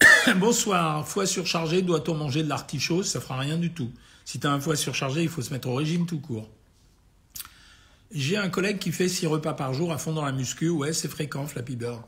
Bonsoir. 0.36 1.06
Foie 1.06 1.26
surchargé, 1.26 1.82
doit-on 1.82 2.14
manger 2.14 2.42
de 2.42 2.48
l'artichaut? 2.48 3.02
Ça 3.02 3.20
fera 3.20 3.38
rien 3.38 3.56
du 3.56 3.72
tout. 3.72 3.90
Si 4.24 4.40
tu 4.40 4.46
as 4.46 4.52
un 4.52 4.60
foie 4.60 4.76
surchargé, 4.76 5.22
il 5.22 5.28
faut 5.28 5.42
se 5.42 5.52
mettre 5.52 5.68
au 5.68 5.74
régime 5.74 6.06
tout 6.06 6.20
court. 6.20 6.50
J'ai 8.10 8.36
un 8.36 8.48
collègue 8.48 8.78
qui 8.78 8.92
fait 8.92 9.08
six 9.08 9.26
repas 9.26 9.54
par 9.54 9.74
jour 9.74 9.92
à 9.92 9.98
fond 9.98 10.12
dans 10.12 10.24
la 10.24 10.32
muscu. 10.32 10.68
Ouais, 10.68 10.92
c'est 10.92 11.08
fréquent, 11.08 11.46
Flappy 11.46 11.76
Bird. 11.76 12.02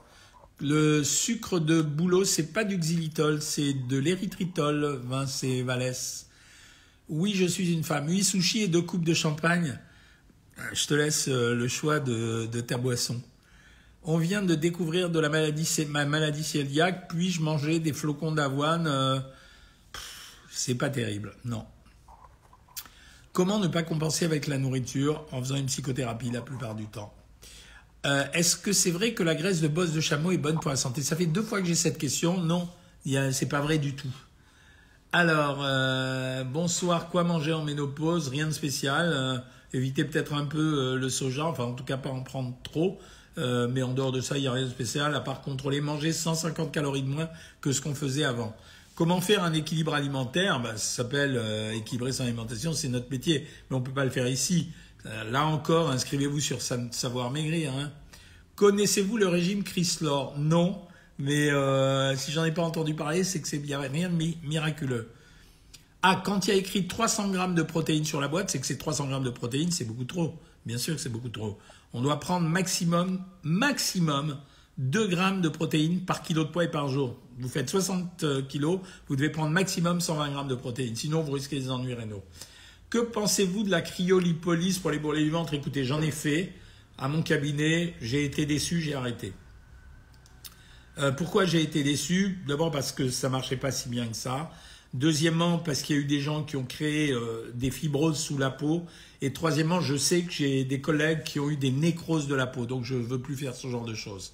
Le 0.61 1.05
sucre 1.05 1.59
de 1.59 1.83
bouleau, 1.83 2.25
c'est 2.25 2.53
pas 2.53 2.65
du 2.65 2.79
xylitol, 2.79 3.43
c'est 3.43 3.75
de 3.75 3.99
l'érythritol, 3.99 5.01
Vince 5.05 5.45
et 5.45 5.63
Vallès. 5.63 6.29
Oui, 7.09 7.35
je 7.35 7.45
suis 7.45 7.73
une 7.73 7.85
femme. 7.85 8.07
Oui, 8.09 8.25
sushi 8.25 8.63
et 8.63 8.69
deux 8.69 8.83
coupes 8.83 9.05
de 9.05 9.15
champagne. 9.15 9.79
Je 10.73 10.87
te 10.87 10.95
laisse 10.95 11.29
euh, 11.29 11.55
le 11.55 11.69
choix 11.69 12.01
de, 12.01 12.47
ta 12.63 12.79
boisson. 12.79 13.21
On 14.03 14.17
vient 14.17 14.43
de 14.43 14.55
découvrir 14.55 15.11
de 15.11 15.21
la 15.21 15.29
maladie, 15.29 15.69
ma 15.89 16.07
maladie 16.07 16.49
cœliaque. 16.51 17.09
Puis-je 17.09 17.43
manger 17.43 17.79
des 17.81 17.93
flocons 17.93 18.33
d'avoine 18.33 18.87
euh, 18.87 19.21
C'est 20.51 20.77
pas 20.77 20.89
terrible, 20.89 21.35
non. 21.45 21.67
Comment 23.37 23.59
ne 23.59 23.69
pas 23.69 23.83
compenser 23.83 24.25
avec 24.25 24.47
la 24.47 24.57
nourriture 24.57 25.27
en 25.31 25.43
faisant 25.43 25.57
une 25.57 25.67
psychothérapie 25.67 26.31
la 26.31 26.41
plupart 26.41 26.75
du 26.75 26.87
temps 26.87 27.13
euh, 28.07 28.25
Est-ce 28.33 28.57
que 28.57 28.73
c'est 28.73 28.91
vrai 28.91 29.13
que 29.13 29.23
la 29.23 29.35
graisse 29.35 29.61
de 29.61 29.69
bosse 29.69 29.93
de 29.93 30.01
chameau 30.01 30.33
est 30.33 30.39
bonne 30.39 30.59
pour 30.59 30.71
la 30.71 30.77
santé? 30.77 31.03
Ça 31.03 31.17
fait 31.17 31.27
deux 31.27 31.43
fois 31.43 31.61
que 31.61 31.67
j'ai 31.67 31.75
cette 31.75 31.99
question. 31.99 32.41
Non, 32.41 32.67
c'est 33.05 33.49
pas 33.51 33.61
vrai 33.61 33.77
du 33.77 33.95
tout. 33.95 34.09
Alors, 35.13 35.59
euh, 35.61 36.45
bonsoir, 36.45 37.11
quoi 37.11 37.25
manger 37.25 37.53
en 37.53 37.63
ménopause? 37.63 38.29
Rien 38.29 38.47
de 38.47 38.53
spécial. 38.53 39.13
Euh, 39.13 39.37
évitez 39.75 40.07
peut-être 40.07 40.33
un 40.33 40.47
peu 40.47 40.97
le 40.97 41.09
soja, 41.11 41.45
enfin 41.45 41.65
en 41.65 41.75
tout 41.75 41.85
cas 41.85 41.99
pas 41.99 42.09
en 42.09 42.23
prendre 42.23 42.55
trop. 42.63 42.99
mais 43.37 43.83
en 43.83 43.93
dehors 43.93 44.13
de 44.13 44.23
ça, 44.23 44.39
il 44.39 44.41
n'y 44.41 44.49
a 44.49 44.53
rien 44.53 44.65
de 44.65 44.71
spécial, 44.71 45.15
à 45.15 45.21
part 45.21 45.43
contrôler, 45.43 45.83
manger 45.83 46.15
150 46.15 46.73
calories 46.73 47.03
de 47.03 47.11
moins 47.11 47.29
que 47.61 47.71
ce 47.73 47.83
qu'on 47.83 47.95
faisait 47.95 48.25
avant. 48.25 48.57
Comment 48.97 49.21
faire 49.21 49.45
un 49.45 49.53
équilibre 49.53 49.93
alimentaire 49.93 50.59
bah, 50.59 50.79
Ça 50.79 51.03
s'appelle 51.03 51.37
euh, 51.37 51.71
équilibrer 51.73 52.13
son 52.13 52.23
alimentation, 52.23 52.73
c'est 52.73 52.89
notre 52.89 53.11
métier, 53.11 53.47
mais 53.69 53.77
on 53.77 53.81
ne 53.81 53.85
peut 53.85 53.93
pas 53.93 54.07
le 54.07 54.11
faire 54.11 54.27
ici. 54.27 54.73
Euh, 55.05 55.31
là 55.31 55.45
encore, 55.45 55.91
inscrivez-vous 55.91 56.41
sur 56.41 56.63
Savoir 56.63 57.31
Maigrir. 57.31 57.75
Hein. 57.75 57.93
Connaissez-vous 58.55 59.19
le 59.19 59.29
régime 59.29 59.65
Chryslor? 59.65 60.39
Non, 60.39 60.81
mais 61.19 61.51
euh, 61.51 62.17
si 62.17 62.33
j'en 62.33 62.47
ai 62.47 62.53
pas 62.53 62.63
entendu 62.63 62.95
parler, 62.95 63.23
c'est 63.23 63.43
que 63.43 63.49
c'est 63.49 63.61
a 63.71 63.81
rien 63.81 64.09
de 64.09 64.15
miraculeux. 64.43 65.11
Ah, 66.03 66.23
quand 66.25 66.47
il 66.47 66.51
y 66.51 66.53
a 66.55 66.57
écrit 66.57 66.89
300 66.89 67.29
grammes 67.33 67.55
de 67.55 67.63
protéines 67.63 68.07
sur 68.07 68.23
la 68.23 68.29
boîte, 68.29 68.49
c'est 68.49 68.61
que 68.61 68.67
ces 68.67 68.79
300 68.79 69.09
grammes 69.09 69.25
de 69.25 69.31
protéines, 69.31 69.73
c'est 69.73 69.85
beaucoup 69.85 70.05
trop. 70.07 70.41
Bien 70.65 70.79
sûr 70.79 70.95
que 70.95 71.03
c'est 71.03 71.11
beaucoup 71.11 71.29
trop. 71.29 71.59
On 71.93 72.01
doit 72.01 72.19
prendre 72.19 72.49
maximum, 72.49 73.23
maximum 73.43 74.39
2 74.79 75.09
grammes 75.09 75.41
de 75.41 75.49
protéines 75.49 76.01
par 76.01 76.23
kilo 76.23 76.45
de 76.45 76.51
poids 76.51 76.65
et 76.65 76.71
par 76.71 76.89
jour. 76.89 77.17
Vous 77.39 77.49
faites 77.49 77.69
60 77.69 78.25
euh, 78.25 78.43
kilos, 78.43 78.81
vous 79.09 79.17
devez 79.17 79.31
prendre 79.31 79.51
maximum 79.51 80.01
120 80.01 80.31
grammes 80.31 80.49
de 80.49 80.55
protéines, 80.55 80.97
sinon 80.97 81.23
vous 81.23 81.33
risquez 81.33 81.59
des 81.59 81.71
ennuis 81.71 81.95
rénaux. 81.95 82.23
Que 82.91 82.99
pensez-vous 82.99 83.65
de 83.65 83.71
la 83.71 83.83
cryolipolyse 83.83 84.79
pour 84.79 84.91
les 84.91 84.99
bourrelets 84.99 85.25
du 85.25 85.31
ventre 85.31 85.55
Écoutez, 85.55 85.85
j'en 85.85 86.01
ai 86.01 86.11
fait 86.11 86.53
à 86.99 87.09
mon 87.09 87.23
cabinet, 87.23 87.95
j'ai 88.01 88.25
été 88.25 88.47
déçu, 88.47 88.81
j'ai 88.81 88.95
arrêté. 88.95 89.33
Euh, 90.99 91.13
pourquoi 91.13 91.45
j'ai 91.45 91.63
été 91.63 91.83
déçu? 91.83 92.39
D'abord 92.47 92.71
parce 92.71 92.93
que 92.93 93.09
ça 93.09 93.29
marchait 93.29 93.57
pas 93.57 93.71
si 93.71 93.89
bien 93.89 94.07
que 94.07 94.17
ça. 94.17 94.51
Deuxièmement, 94.95 95.59
parce 95.59 95.83
qu'il 95.83 95.97
y 95.97 95.99
a 95.99 96.03
eu 96.03 96.07
des 96.07 96.21
gens 96.21 96.43
qui 96.43 96.57
ont 96.57 96.65
créé 96.65 97.13
euh, 97.13 97.53
des 97.55 97.71
fibroses 97.71 98.19
sous 98.19 98.39
la 98.39 98.51
peau. 98.51 98.87
Et 99.21 99.33
troisièmement, 99.33 99.81
je 99.81 99.97
sais 99.97 100.23
que 100.23 100.33
j'ai 100.33 100.65
des 100.65 100.81
collègues 100.81 101.23
qui 101.23 101.39
ont 101.39 101.51
eu 101.51 101.57
des 101.57 101.71
nécroses 101.71 102.29
de 102.29 102.35
la 102.35 102.47
peau. 102.47 102.65
Donc 102.65 102.85
je 102.85 102.95
ne 102.95 103.03
veux 103.03 103.21
plus 103.21 103.37
faire 103.37 103.55
ce 103.55 103.69
genre 103.69 103.85
de 103.85 103.95
choses. 103.95 104.33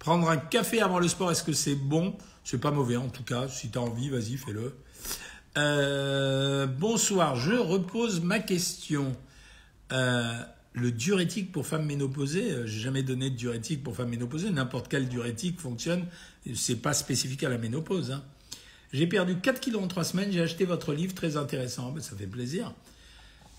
Prendre 0.00 0.30
un 0.30 0.38
café 0.38 0.80
avant 0.80 0.98
le 0.98 1.08
sport, 1.08 1.30
est-ce 1.30 1.44
que 1.44 1.52
c'est 1.52 1.74
bon? 1.74 2.16
C'est 2.42 2.58
pas 2.58 2.70
mauvais 2.70 2.96
en 2.96 3.10
tout 3.10 3.22
cas. 3.22 3.48
Si 3.48 3.70
tu 3.70 3.78
as 3.78 3.82
envie, 3.82 4.08
vas-y, 4.08 4.38
fais-le. 4.38 4.74
Euh, 5.58 6.66
bonsoir, 6.66 7.36
je 7.36 7.52
repose 7.52 8.22
ma 8.22 8.38
question. 8.38 9.14
Euh, 9.92 10.32
le 10.72 10.90
diurétique 10.90 11.52
pour 11.52 11.66
femmes 11.66 11.84
ménopausées, 11.84 12.50
euh, 12.50 12.66
j'ai 12.66 12.80
jamais 12.80 13.02
donné 13.02 13.28
de 13.28 13.36
diurétique 13.36 13.84
pour 13.84 13.94
femmes 13.94 14.08
ménopausées. 14.08 14.50
N'importe 14.50 14.88
quel 14.88 15.06
diurétique 15.06 15.60
fonctionne. 15.60 16.06
C'est 16.54 16.80
pas 16.80 16.94
spécifique 16.94 17.44
à 17.44 17.50
la 17.50 17.58
ménopause. 17.58 18.12
Hein. 18.12 18.24
J'ai 18.94 19.06
perdu 19.06 19.36
4 19.36 19.60
kilos 19.60 19.82
en 19.82 19.88
3 19.88 20.04
semaines. 20.04 20.32
J'ai 20.32 20.40
acheté 20.40 20.64
votre 20.64 20.94
livre, 20.94 21.12
très 21.12 21.36
intéressant. 21.36 21.92
Ben, 21.92 22.00
ça 22.00 22.16
fait 22.16 22.26
plaisir. 22.26 22.72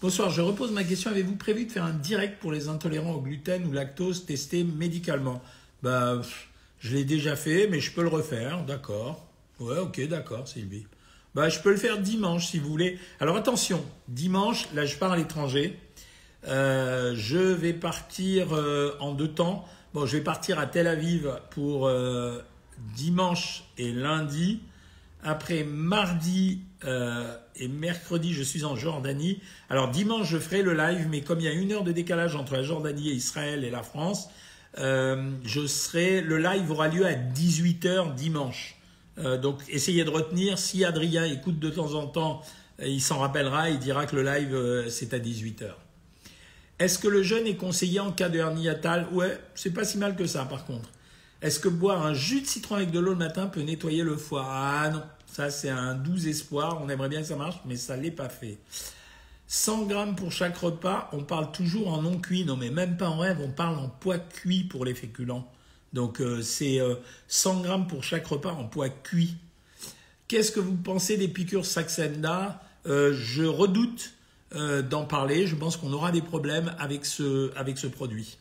Bonsoir, 0.01 0.31
je 0.31 0.41
repose 0.41 0.71
ma 0.71 0.83
question. 0.83 1.11
Avez-vous 1.11 1.35
prévu 1.35 1.65
de 1.65 1.71
faire 1.71 1.83
un 1.83 1.93
direct 1.93 2.39
pour 2.39 2.51
les 2.51 2.67
intolérants 2.67 3.13
au 3.13 3.21
gluten 3.21 3.67
ou 3.67 3.71
lactose 3.71 4.25
testés 4.25 4.63
médicalement? 4.63 5.43
Bah, 5.83 6.21
je 6.79 6.95
l'ai 6.95 7.05
déjà 7.05 7.35
fait, 7.35 7.67
mais 7.67 7.79
je 7.79 7.91
peux 7.91 8.01
le 8.01 8.09
refaire, 8.09 8.63
d'accord. 8.63 9.25
Ouais, 9.59 9.77
ok, 9.77 10.07
d'accord, 10.07 10.47
Sylvie. 10.47 10.85
Bah, 11.33 11.47
je 11.47 11.59
peux 11.59 11.71
le 11.71 11.77
faire 11.77 11.99
dimanche 11.99 12.47
si 12.47 12.59
vous 12.59 12.69
voulez. 12.69 12.99
Alors 13.19 13.37
attention, 13.37 13.85
dimanche, 14.09 14.67
là 14.73 14.85
je 14.85 14.97
pars 14.97 15.13
à 15.13 15.17
l'étranger. 15.17 15.79
Euh, 16.47 17.13
je 17.15 17.37
vais 17.37 17.73
partir 17.73 18.53
euh, 18.53 18.95
en 18.99 19.13
deux 19.13 19.29
temps. 19.29 19.65
Bon, 19.93 20.05
je 20.05 20.17
vais 20.17 20.23
partir 20.23 20.59
à 20.59 20.65
Tel 20.65 20.87
Aviv 20.87 21.31
pour 21.51 21.87
euh, 21.87 22.39
dimanche 22.95 23.63
et 23.77 23.91
lundi. 23.91 24.59
Après 25.23 25.63
mardi 25.63 26.61
et 27.55 27.67
mercredi, 27.67 28.33
je 28.33 28.41
suis 28.41 28.65
en 28.65 28.75
Jordanie. 28.75 29.39
Alors 29.69 29.89
dimanche, 29.89 30.27
je 30.27 30.39
ferai 30.39 30.63
le 30.63 30.73
live, 30.73 31.07
mais 31.11 31.21
comme 31.21 31.39
il 31.39 31.45
y 31.45 31.47
a 31.47 31.53
une 31.53 31.71
heure 31.71 31.83
de 31.83 31.91
décalage 31.91 32.35
entre 32.35 32.53
la 32.53 32.63
Jordanie 32.63 33.09
et 33.09 33.13
Israël 33.13 33.63
et 33.63 33.69
la 33.69 33.83
France, 33.83 34.29
euh, 34.77 35.31
je 35.43 35.67
serai, 35.67 36.21
le 36.21 36.37
live 36.37 36.71
aura 36.71 36.87
lieu 36.87 37.05
à 37.05 37.13
18h 37.13 38.15
dimanche. 38.15 38.77
Euh, 39.17 39.37
donc 39.37 39.59
essayez 39.69 40.03
de 40.03 40.09
retenir. 40.09 40.57
Si 40.57 40.85
Adrien 40.85 41.25
écoute 41.25 41.59
de 41.59 41.69
temps 41.69 41.93
en 41.93 42.07
temps, 42.07 42.41
il 42.83 43.01
s'en 43.01 43.19
rappellera, 43.19 43.69
il 43.69 43.79
dira 43.79 44.05
que 44.05 44.15
le 44.15 44.23
live 44.23 44.87
c'est 44.89 45.13
à 45.13 45.19
18h. 45.19 45.71
Est-ce 46.79 46.97
que 46.97 47.07
le 47.07 47.21
jeûne 47.21 47.45
est 47.45 47.57
conseillé 47.57 47.99
en 47.99 48.11
cas 48.11 48.29
de 48.29 48.39
hernie 48.39 48.63
hiatale 48.63 49.07
Ouais, 49.11 49.39
c'est 49.53 49.71
pas 49.71 49.83
si 49.83 49.97
mal 49.97 50.15
que 50.15 50.25
ça 50.25 50.45
par 50.45 50.65
contre. 50.65 50.89
Est-ce 51.41 51.59
que 51.59 51.69
boire 51.69 52.05
un 52.05 52.13
jus 52.13 52.41
de 52.41 52.47
citron 52.47 52.75
avec 52.75 52.91
de 52.91 52.99
l'eau 52.99 53.11
le 53.11 53.17
matin 53.17 53.47
peut 53.47 53.61
nettoyer 53.61 54.03
le 54.03 54.15
foie? 54.15 54.45
Ah 54.47 54.89
non, 54.91 55.03
ça 55.25 55.49
c'est 55.49 55.69
un 55.69 55.95
doux 55.95 56.27
espoir. 56.27 56.79
On 56.83 56.89
aimerait 56.89 57.09
bien 57.09 57.21
que 57.21 57.27
ça 57.27 57.35
marche, 57.35 57.57
mais 57.65 57.75
ça 57.75 57.97
l'est 57.97 58.11
pas 58.11 58.29
fait. 58.29 58.57
100 59.53 59.87
grammes 59.87 60.15
pour 60.15 60.31
chaque 60.31 60.57
repas, 60.57 61.09
on 61.11 61.25
parle 61.25 61.51
toujours 61.51 61.91
en 61.91 62.01
non 62.01 62.17
cuit. 62.19 62.45
Non, 62.45 62.55
mais 62.55 62.69
même 62.69 62.95
pas 62.95 63.09
en 63.09 63.17
rêve, 63.17 63.39
on 63.43 63.49
parle 63.49 63.77
en 63.79 63.89
poids 63.89 64.17
cuit 64.17 64.63
pour 64.63 64.85
les 64.85 64.93
féculents. 64.93 65.45
Donc 65.91 66.21
euh, 66.21 66.41
c'est 66.41 66.79
100 67.27 67.59
euh, 67.59 67.63
grammes 67.63 67.85
pour 67.85 68.01
chaque 68.01 68.25
repas 68.25 68.53
en 68.53 68.63
poids 68.63 68.87
cuit. 68.87 69.35
Qu'est-ce 70.29 70.53
que 70.53 70.61
vous 70.61 70.77
pensez 70.77 71.17
des 71.17 71.27
piqûres 71.27 71.65
Saxenda? 71.65 72.63
Euh, 72.87 73.13
Je 73.13 73.43
redoute 73.43 74.13
d'en 74.89 75.03
parler. 75.03 75.47
Je 75.47 75.55
pense 75.57 75.75
qu'on 75.75 75.91
aura 75.91 76.13
des 76.13 76.21
problèmes 76.21 76.73
avec 76.79 77.05
ce, 77.05 77.53
avec 77.57 77.77
ce 77.77 77.87
produit. 77.87 78.37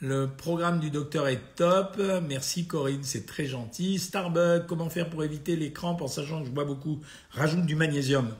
Le 0.00 0.26
programme 0.26 0.80
du 0.80 0.88
docteur 0.88 1.28
est 1.28 1.54
top. 1.54 2.00
Merci 2.26 2.66
Corinne, 2.66 3.02
c'est 3.02 3.26
très 3.26 3.44
gentil. 3.44 3.98
Starbucks, 3.98 4.66
comment 4.66 4.88
faire 4.88 5.10
pour 5.10 5.22
éviter 5.22 5.54
les 5.54 5.70
crampes 5.70 6.00
en 6.00 6.08
sachant 6.08 6.40
que 6.40 6.46
je 6.46 6.50
bois 6.50 6.64
beaucoup 6.64 7.00
Rajoute 7.30 7.66
du 7.66 7.74
magnésium. 7.74 8.34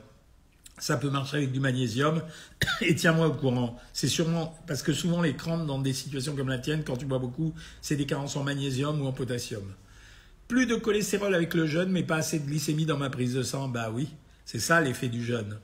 Ça 0.79 0.95
peut 0.97 1.09
marcher 1.09 1.37
avec 1.37 1.51
du 1.51 1.59
magnésium. 1.59 2.21
Et 2.81 2.95
tiens-moi 2.95 3.27
au 3.27 3.33
courant. 3.33 3.77
C'est 3.93 4.07
sûrement 4.07 4.57
parce 4.65 4.81
que 4.81 4.93
souvent 4.93 5.21
les 5.21 5.35
crampes 5.35 5.67
dans 5.67 5.79
des 5.79 5.93
situations 5.93 6.35
comme 6.35 6.49
la 6.49 6.57
tienne, 6.57 6.83
quand 6.83 6.97
tu 6.97 7.05
bois 7.05 7.19
beaucoup, 7.19 7.53
c'est 7.81 7.97
des 7.97 8.05
carences 8.05 8.35
en 8.37 8.43
magnésium 8.43 9.01
ou 9.01 9.05
en 9.05 9.11
potassium. 9.11 9.63
Plus 10.47 10.65
de 10.65 10.75
cholestérol 10.75 11.35
avec 11.35 11.53
le 11.53 11.67
jeûne, 11.67 11.91
mais 11.91 12.03
pas 12.03 12.15
assez 12.15 12.39
de 12.39 12.47
glycémie 12.47 12.85
dans 12.85 12.97
ma 12.97 13.09
prise 13.09 13.35
de 13.35 13.43
sang. 13.43 13.67
Bah 13.67 13.91
oui, 13.93 14.09
c'est 14.45 14.59
ça 14.59 14.81
l'effet 14.81 15.09
du 15.09 15.23
jeûne. 15.23 15.59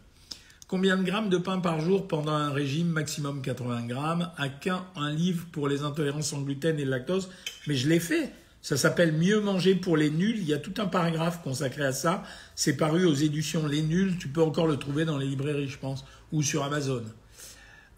Combien 0.68 0.98
de 0.98 1.04
grammes 1.04 1.30
de 1.30 1.38
pain 1.38 1.60
par 1.60 1.80
jour 1.80 2.08
pendant 2.08 2.34
un 2.34 2.52
régime 2.52 2.88
maximum 2.88 3.42
80 3.42 3.86
grammes? 3.86 4.32
À 4.36 4.50
qu'un 4.50 4.84
un 4.96 5.12
livre 5.12 5.46
pour 5.52 5.68
les 5.68 5.84
intolérances 5.84 6.34
en 6.34 6.42
gluten 6.42 6.80
et 6.80 6.86
lactose? 6.86 7.30
Mais 7.68 7.76
je 7.76 7.88
l'ai 7.88 8.00
fait. 8.00 8.34
Ça 8.66 8.78
s'appelle 8.78 9.14
Mieux 9.14 9.42
manger 9.42 9.76
pour 9.76 9.96
les 9.96 10.10
nuls. 10.10 10.38
Il 10.40 10.46
y 10.46 10.54
a 10.56 10.58
tout 10.58 10.74
un 10.82 10.88
paragraphe 10.88 11.44
consacré 11.44 11.86
à 11.86 11.92
ça. 11.92 12.24
C'est 12.56 12.76
paru 12.76 13.06
aux 13.06 13.14
éditions 13.14 13.68
Les 13.68 13.84
Nuls. 13.84 14.18
Tu 14.18 14.28
peux 14.28 14.42
encore 14.42 14.66
le 14.66 14.78
trouver 14.78 15.06
dans 15.06 15.20
les 15.20 15.28
librairies, 15.28 15.68
je 15.68 15.78
pense, 15.78 16.04
ou 16.32 16.42
sur 16.42 16.64
Amazon. 16.64 17.04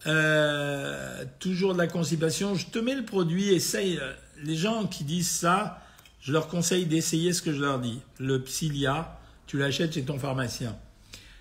Euh, 0.06 1.24
toujours 1.38 1.72
de 1.72 1.78
la 1.78 1.86
constipation. 1.86 2.54
Je 2.54 2.66
te 2.66 2.78
mets 2.78 2.94
le 2.94 3.06
produit. 3.06 3.48
Essaye. 3.48 3.98
Les 4.44 4.56
gens 4.56 4.86
qui 4.86 5.04
disent 5.04 5.30
ça, 5.30 5.80
je 6.20 6.32
leur 6.32 6.48
conseille 6.48 6.84
d'essayer 6.84 7.32
ce 7.32 7.40
que 7.40 7.54
je 7.54 7.62
leur 7.62 7.78
dis. 7.78 8.00
Le 8.18 8.42
Psylia, 8.42 9.18
tu 9.46 9.56
l'achètes 9.56 9.94
chez 9.94 10.02
ton 10.02 10.18
pharmacien. 10.18 10.76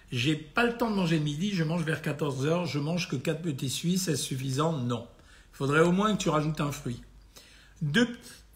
J'ai 0.09 0.37
pas 0.37 0.65
le 0.65 0.77
temps 0.77 0.89
de 0.89 0.95
manger 0.95 1.17
le 1.17 1.25
midi, 1.25 1.51
je 1.53 1.65
mange 1.65 1.83
vers 1.83 2.01
14h, 2.01 2.65
je 2.65 2.79
mange 2.79 3.09
que 3.09 3.17
4 3.17 3.41
petits 3.41 3.69
suisses, 3.69 4.07
est-ce 4.07 4.23
suffisant? 4.23 4.71
Non. 4.71 5.05
Il 5.53 5.57
faudrait 5.57 5.81
au 5.81 5.91
moins 5.91 6.15
que 6.15 6.21
tu 6.23 6.29
rajoutes 6.29 6.61
un 6.61 6.71
fruit. 6.71 7.01
Deux 7.81 8.07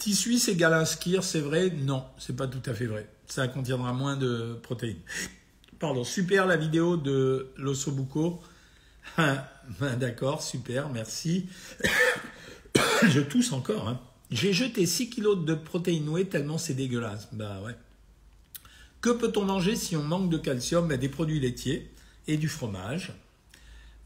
petits 0.01 0.15
suisses 0.15 0.47
égale 0.47 0.73
un 0.73 0.85
skir, 0.85 1.23
c'est 1.23 1.41
vrai? 1.41 1.69
Non, 1.69 2.03
c'est 2.17 2.35
pas 2.35 2.47
tout 2.47 2.67
à 2.67 2.73
fait 2.73 2.87
vrai. 2.87 3.07
Ça 3.27 3.47
contiendra 3.47 3.93
moins 3.93 4.17
de 4.17 4.57
protéines. 4.63 4.97
Pardon, 5.77 6.03
super 6.03 6.47
la 6.47 6.57
vidéo 6.57 6.97
de 6.97 7.51
l'ossobuco. 7.55 8.41
D'accord, 9.99 10.41
super, 10.41 10.89
merci. 10.89 11.45
je 13.09 13.19
tousse 13.19 13.51
encore. 13.51 13.87
Hein. 13.87 14.01
J'ai 14.31 14.53
jeté 14.53 14.87
6 14.87 15.11
kilos 15.11 15.45
de 15.45 15.53
protéines 15.53 16.05
nouées 16.05 16.25
tellement 16.25 16.57
c'est 16.57 16.73
dégueulasse. 16.73 17.27
Bah 17.31 17.61
ouais. 17.63 17.75
Que 19.01 19.11
peut-on 19.11 19.43
manger 19.43 19.75
si 19.75 19.95
on 19.95 20.03
manque 20.03 20.31
de 20.31 20.37
calcium? 20.39 20.87
Ben, 20.87 20.99
Des 20.99 21.09
produits 21.09 21.39
laitiers 21.39 21.91
et 22.27 22.37
du 22.37 22.47
fromage. 22.47 23.13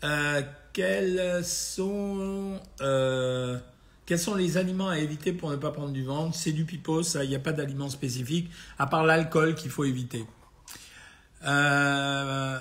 Euh, 0.04 0.42
quels, 0.74 1.46
sont, 1.46 2.60
euh, 2.82 3.58
quels 4.06 4.20
sont 4.20 4.36
les 4.36 4.58
aliments 4.58 4.90
à 4.90 5.00
éviter 5.00 5.34
pour 5.34 5.50
ne 5.50 5.56
pas 5.56 5.72
prendre 5.72 5.92
du 5.92 6.04
ventre? 6.04 6.36
C'est 6.36 6.52
du 6.52 6.66
pipeau, 6.66 7.04
ça, 7.04 7.24
il 7.24 7.30
n'y 7.30 7.36
a 7.36 7.40
pas 7.40 7.54
d'aliment 7.54 7.90
spécifique, 7.90 8.50
à 8.78 8.88
part 8.88 9.04
l'alcool 9.04 9.56
qu'il 9.56 9.72
faut 9.72 9.84
éviter. 9.84 10.26
Euh, 11.46 12.60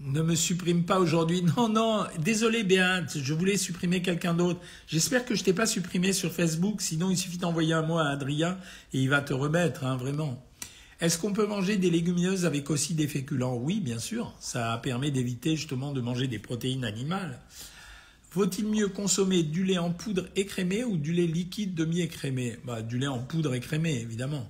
ne 0.00 0.22
me 0.22 0.34
supprime 0.34 0.84
pas 0.84 0.98
aujourd'hui. 0.98 1.42
Non, 1.56 1.68
non, 1.68 2.06
désolé 2.18 2.64
Béat, 2.64 3.06
je 3.14 3.34
voulais 3.34 3.56
supprimer 3.56 4.02
quelqu'un 4.02 4.34
d'autre. 4.34 4.60
J'espère 4.86 5.24
que 5.24 5.34
je 5.34 5.44
t'ai 5.44 5.52
pas 5.52 5.66
supprimé 5.66 6.12
sur 6.12 6.32
Facebook, 6.32 6.80
sinon 6.80 7.10
il 7.10 7.16
suffit 7.16 7.38
d'envoyer 7.38 7.74
un 7.74 7.82
mot 7.82 7.98
à 7.98 8.08
Adrien 8.08 8.56
et 8.94 9.00
il 9.00 9.10
va 9.10 9.20
te 9.20 9.34
remettre, 9.34 9.84
hein, 9.84 9.96
vraiment. 9.96 10.42
Est-ce 11.00 11.18
qu'on 11.18 11.32
peut 11.32 11.46
manger 11.46 11.78
des 11.78 11.90
légumineuses 11.90 12.44
avec 12.44 12.68
aussi 12.68 12.92
des 12.92 13.08
féculents? 13.08 13.56
Oui, 13.56 13.80
bien 13.80 13.98
sûr. 13.98 14.34
Ça 14.38 14.78
permet 14.82 15.10
d'éviter 15.10 15.56
justement 15.56 15.92
de 15.92 16.00
manger 16.02 16.26
des 16.26 16.38
protéines 16.38 16.84
animales. 16.84 17.40
Vaut-il 18.32 18.66
mieux 18.66 18.88
consommer 18.88 19.42
du 19.42 19.64
lait 19.64 19.78
en 19.78 19.90
poudre 19.90 20.26
écrémé 20.36 20.84
ou 20.84 20.96
du 20.96 21.12
lait 21.12 21.26
liquide 21.26 21.74
demi-écrémé? 21.74 22.58
Bah, 22.64 22.82
Du 22.82 22.98
lait 22.98 23.08
en 23.08 23.18
poudre 23.18 23.54
écrémé, 23.54 23.98
évidemment. 24.00 24.48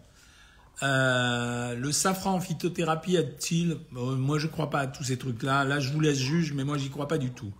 Euh, 0.82 1.74
le 1.74 1.92
safran 1.92 2.34
en 2.34 2.40
phytothérapie 2.40 3.16
aide-t-il? 3.16 3.78
Moi, 3.92 4.38
je 4.38 4.46
ne 4.46 4.52
crois 4.52 4.68
pas 4.68 4.80
à 4.80 4.86
tous 4.86 5.04
ces 5.04 5.16
trucs-là. 5.16 5.64
Là, 5.64 5.80
je 5.80 5.92
vous 5.92 6.00
laisse 6.00 6.18
juge, 6.18 6.52
mais 6.52 6.64
moi, 6.64 6.76
j'y 6.76 6.90
crois 6.90 7.08
pas 7.08 7.18
du 7.18 7.30
tout. 7.30 7.52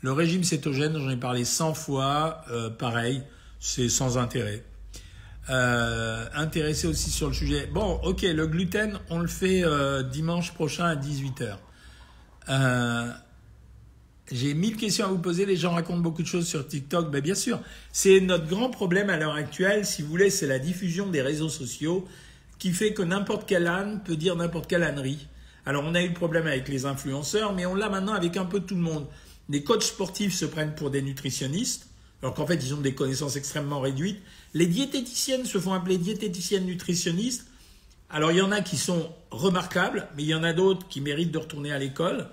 Le 0.00 0.12
régime 0.12 0.42
cétogène, 0.42 0.98
j'en 0.98 1.10
ai 1.10 1.16
parlé 1.16 1.44
100 1.44 1.74
fois, 1.74 2.44
euh, 2.50 2.68
pareil, 2.68 3.22
c'est 3.60 3.88
sans 3.88 4.18
intérêt. 4.18 4.64
Euh, 5.48 6.26
intéressé 6.34 6.88
aussi 6.88 7.10
sur 7.10 7.28
le 7.28 7.34
sujet. 7.34 7.68
Bon, 7.72 8.00
ok, 8.02 8.22
le 8.22 8.46
gluten, 8.48 8.98
on 9.10 9.20
le 9.20 9.28
fait 9.28 9.62
euh, 9.64 10.02
dimanche 10.02 10.54
prochain 10.54 10.86
à 10.86 10.96
18h. 10.96 11.56
J'ai 14.32 14.54
mille 14.54 14.76
questions 14.76 15.04
à 15.04 15.08
vous 15.08 15.18
poser. 15.18 15.44
Les 15.44 15.56
gens 15.56 15.72
racontent 15.72 16.00
beaucoup 16.00 16.22
de 16.22 16.26
choses 16.26 16.48
sur 16.48 16.66
TikTok. 16.66 17.10
Ben, 17.10 17.20
bien 17.20 17.34
sûr, 17.34 17.60
c'est 17.92 18.18
notre 18.20 18.46
grand 18.46 18.70
problème 18.70 19.10
à 19.10 19.18
l'heure 19.18 19.34
actuelle. 19.34 19.84
Si 19.84 20.00
vous 20.00 20.08
voulez, 20.08 20.30
c'est 20.30 20.46
la 20.46 20.58
diffusion 20.58 21.08
des 21.08 21.20
réseaux 21.20 21.50
sociaux 21.50 22.08
qui 22.58 22.72
fait 22.72 22.94
que 22.94 23.02
n'importe 23.02 23.46
quel 23.46 23.66
âne 23.66 24.00
peut 24.02 24.16
dire 24.16 24.34
n'importe 24.34 24.68
quelle 24.68 24.84
ânerie. 24.84 25.26
Alors, 25.66 25.84
on 25.86 25.94
a 25.94 26.02
eu 26.02 26.08
le 26.08 26.14
problème 26.14 26.46
avec 26.46 26.68
les 26.68 26.86
influenceurs, 26.86 27.52
mais 27.52 27.66
on 27.66 27.74
l'a 27.74 27.90
maintenant 27.90 28.14
avec 28.14 28.38
un 28.38 28.46
peu 28.46 28.60
tout 28.60 28.74
le 28.74 28.80
monde. 28.80 29.06
Les 29.50 29.62
coachs 29.62 29.82
sportifs 29.82 30.34
se 30.34 30.46
prennent 30.46 30.74
pour 30.74 30.90
des 30.90 31.02
nutritionnistes, 31.02 31.88
alors 32.22 32.34
qu'en 32.34 32.46
fait, 32.46 32.64
ils 32.64 32.72
ont 32.72 32.80
des 32.80 32.94
connaissances 32.94 33.36
extrêmement 33.36 33.80
réduites. 33.80 34.20
Les 34.54 34.66
diététiciennes 34.66 35.44
se 35.44 35.58
font 35.58 35.74
appeler 35.74 35.98
diététiciennes 35.98 36.64
nutritionnistes. 36.64 37.46
Alors 38.08 38.30
il 38.30 38.38
y 38.38 38.42
en 38.42 38.52
a 38.52 38.60
qui 38.60 38.76
sont 38.76 39.10
remarquables, 39.30 40.06
mais 40.16 40.22
il 40.22 40.28
y 40.28 40.34
en 40.34 40.44
a 40.44 40.52
d'autres 40.52 40.86
qui 40.88 41.00
méritent 41.00 41.32
de 41.32 41.38
retourner 41.38 41.72
à 41.72 41.78
l'école. 41.78 42.28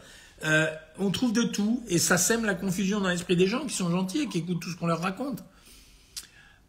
Euh, 0.45 0.67
on 0.97 1.11
trouve 1.11 1.33
de 1.33 1.43
tout 1.43 1.83
et 1.87 1.97
ça 1.97 2.17
sème 2.17 2.45
la 2.45 2.55
confusion 2.55 3.01
dans 3.01 3.09
l'esprit 3.09 3.35
des 3.35 3.47
gens 3.47 3.65
qui 3.65 3.75
sont 3.75 3.89
gentils 3.89 4.21
et 4.21 4.27
qui 4.27 4.39
écoutent 4.39 4.61
tout 4.61 4.69
ce 4.69 4.77
qu'on 4.77 4.87
leur 4.87 5.01
raconte. 5.01 5.43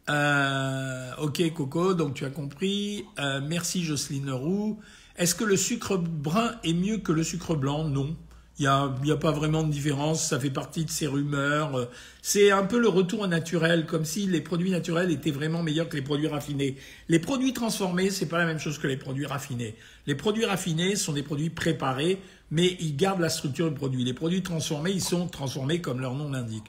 Euh, 0.09 1.13
ok 1.19 1.53
Coco, 1.55 1.95
donc 1.95 2.15
tu 2.15 2.25
as 2.25 2.31
compris. 2.31 3.05
Euh, 3.19 3.41
merci 3.43 3.85
Jocelyne 3.85 4.31
Roux. 4.31 4.81
Est-ce 5.17 5.35
que 5.35 5.45
le 5.45 5.57
sucre 5.57 5.97
brun 5.97 6.55
est 6.65 6.73
mieux 6.73 6.99
que 6.99 7.13
le 7.13 7.23
sucre 7.23 7.55
blanc? 7.55 7.85
Non. 7.85 8.17
Il 8.61 8.69
n'y 9.05 9.11
a, 9.11 9.17
pas 9.17 9.33
vraiment 9.33 9.63
de 9.63 9.71
différence, 9.71 10.23
ça 10.23 10.39
fait 10.39 10.51
partie 10.51 10.85
de 10.85 10.91
ces 10.91 11.07
rumeurs. 11.07 11.89
C'est 12.21 12.51
un 12.51 12.65
peu 12.65 12.79
le 12.79 12.89
retour 12.89 13.21
au 13.21 13.27
naturel, 13.27 13.87
comme 13.87 14.05
si 14.05 14.27
les 14.27 14.43
produits 14.43 14.71
naturels 14.71 15.11
étaient 15.11 15.31
vraiment 15.31 15.63
meilleurs 15.63 15.89
que 15.89 15.97
les 15.97 16.03
produits 16.03 16.29
raffinés. 16.29 16.77
Les 17.09 17.21
produits 17.21 17.55
transformés, 17.55 18.11
c'est 18.11 18.27
pas 18.27 18.37
la 18.37 18.45
même 18.45 18.59
chose 18.59 18.77
que 18.77 18.87
les 18.87 18.99
produits 18.99 19.25
raffinés. 19.25 19.77
Les 20.07 20.15
produits 20.15 20.45
raffinés 20.45 20.95
sont 20.97 21.15
des 21.15 21.23
produits 21.23 21.49
préparés, 21.49 22.21
mais 22.51 22.77
ils 22.81 22.95
gardent 22.97 23.23
la 23.23 23.31
structure 23.31 23.71
du 23.71 23.75
produit. 23.75 24.05
Les 24.05 24.13
produits 24.13 24.43
transformés, 24.43 24.91
ils 24.91 25.01
sont 25.01 25.27
transformés 25.27 25.81
comme 25.81 26.01
leur 26.01 26.15
nom 26.15 26.31
l'indique. 26.31 26.67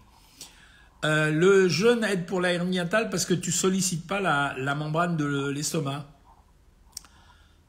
Euh, 1.04 1.30
le 1.30 1.68
jeûne 1.68 2.06
aide 2.06 2.26
pour 2.26 2.40
la 2.40 2.54
hernie 2.54 2.80
parce 2.90 3.26
que 3.26 3.34
tu 3.34 3.52
sollicites 3.52 4.08
pas 4.08 4.22
la, 4.22 4.56
la 4.58 4.76
membrane 4.76 5.18
de 5.18 5.50
l'estomac. 5.50 6.08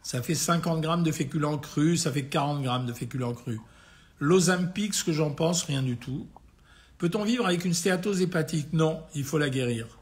Ça 0.05 0.23
fait 0.23 0.37
50 0.37 0.81
grammes 0.81 1.03
de 1.03 1.11
féculents 1.11 1.59
crus, 1.59 2.03
ça 2.03 2.13
fait 2.13 2.27
40 2.27 2.63
grammes 2.63 2.87
de 2.87 2.93
féculents 2.93 3.35
crus. 3.35 3.59
L'Ozampic, 4.23 4.95
ce 4.95 5.03
que 5.03 5.11
j'en 5.11 5.33
pense, 5.33 5.65
rien 5.65 5.83
du 5.83 5.97
tout. 5.97 6.29
Peut-on 6.99 7.25
vivre 7.25 7.45
avec 7.45 7.65
une 7.65 7.75
stéatose 7.75 8.21
hépatique? 8.21 8.73
Non, 8.73 9.03
il 9.17 9.25
faut 9.25 9.37
la 9.37 9.51
guérir. 9.51 9.99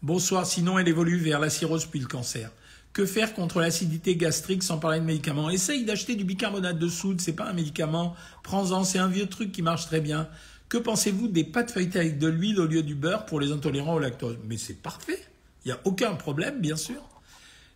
Bonsoir, 0.00 0.46
sinon 0.46 0.78
elle 0.78 0.88
évolue 0.88 1.18
vers 1.18 1.40
la 1.40 1.50
cirrhose 1.50 1.84
puis 1.84 2.00
le 2.00 2.06
cancer. 2.06 2.50
Que 2.94 3.04
faire 3.04 3.34
contre 3.34 3.60
l'acidité 3.60 4.16
gastrique 4.16 4.62
sans 4.62 4.78
parler 4.78 4.98
de 4.98 5.04
médicaments? 5.04 5.50
Essaye 5.50 5.84
d'acheter 5.84 6.16
du 6.16 6.24
bicarbonate 6.24 6.78
de 6.78 6.88
soude, 6.88 7.20
c'est 7.20 7.34
pas 7.34 7.50
un 7.50 7.52
médicament. 7.52 8.16
Prends-en, 8.42 8.82
c'est 8.82 8.98
un 8.98 9.08
vieux 9.08 9.26
truc 9.26 9.52
qui 9.52 9.60
marche 9.60 9.84
très 9.84 10.00
bien. 10.00 10.26
Que 10.70 10.78
pensez-vous 10.78 11.28
des 11.28 11.44
pâtes 11.44 11.70
feuilletées 11.70 11.98
avec 11.98 12.18
de 12.18 12.28
l'huile 12.28 12.60
au 12.60 12.66
lieu 12.66 12.82
du 12.82 12.94
beurre 12.94 13.26
pour 13.26 13.40
les 13.40 13.52
intolérants 13.52 13.96
au 13.96 13.98
lactose? 13.98 14.38
Mais 14.46 14.56
c'est 14.56 14.80
parfait. 14.80 15.22
Il 15.66 15.68
n'y 15.68 15.72
a 15.72 15.80
aucun 15.84 16.14
problème, 16.14 16.62
bien 16.62 16.76
sûr. 16.76 17.02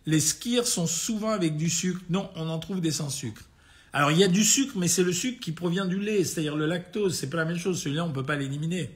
Les 0.07 0.19
skirs 0.19 0.65
sont 0.65 0.87
souvent 0.87 1.29
avec 1.29 1.57
du 1.57 1.69
sucre. 1.69 2.01
Non, 2.09 2.31
on 2.35 2.49
en 2.49 2.57
trouve 2.57 2.81
des 2.81 2.89
sans 2.89 3.11
sucre. 3.11 3.43
Alors 3.95 4.11
il 4.11 4.17
y 4.17 4.25
a 4.25 4.27
du 4.27 4.43
sucre, 4.43 4.73
mais 4.75 4.89
c'est 4.89 5.03
le 5.03 5.13
sucre 5.13 5.39
qui 5.39 5.53
provient 5.53 5.85
du 5.85 5.97
lait, 6.01 6.25
c'est-à-dire 6.25 6.57
le 6.57 6.65
lactose. 6.65 7.17
C'est 7.17 7.29
pas 7.29 7.37
la 7.37 7.45
même 7.45 7.57
chose. 7.57 7.81
Celui-là, 7.81 8.03
on 8.03 8.11
peut 8.11 8.25
pas 8.25 8.35
l'éliminer. 8.35 8.89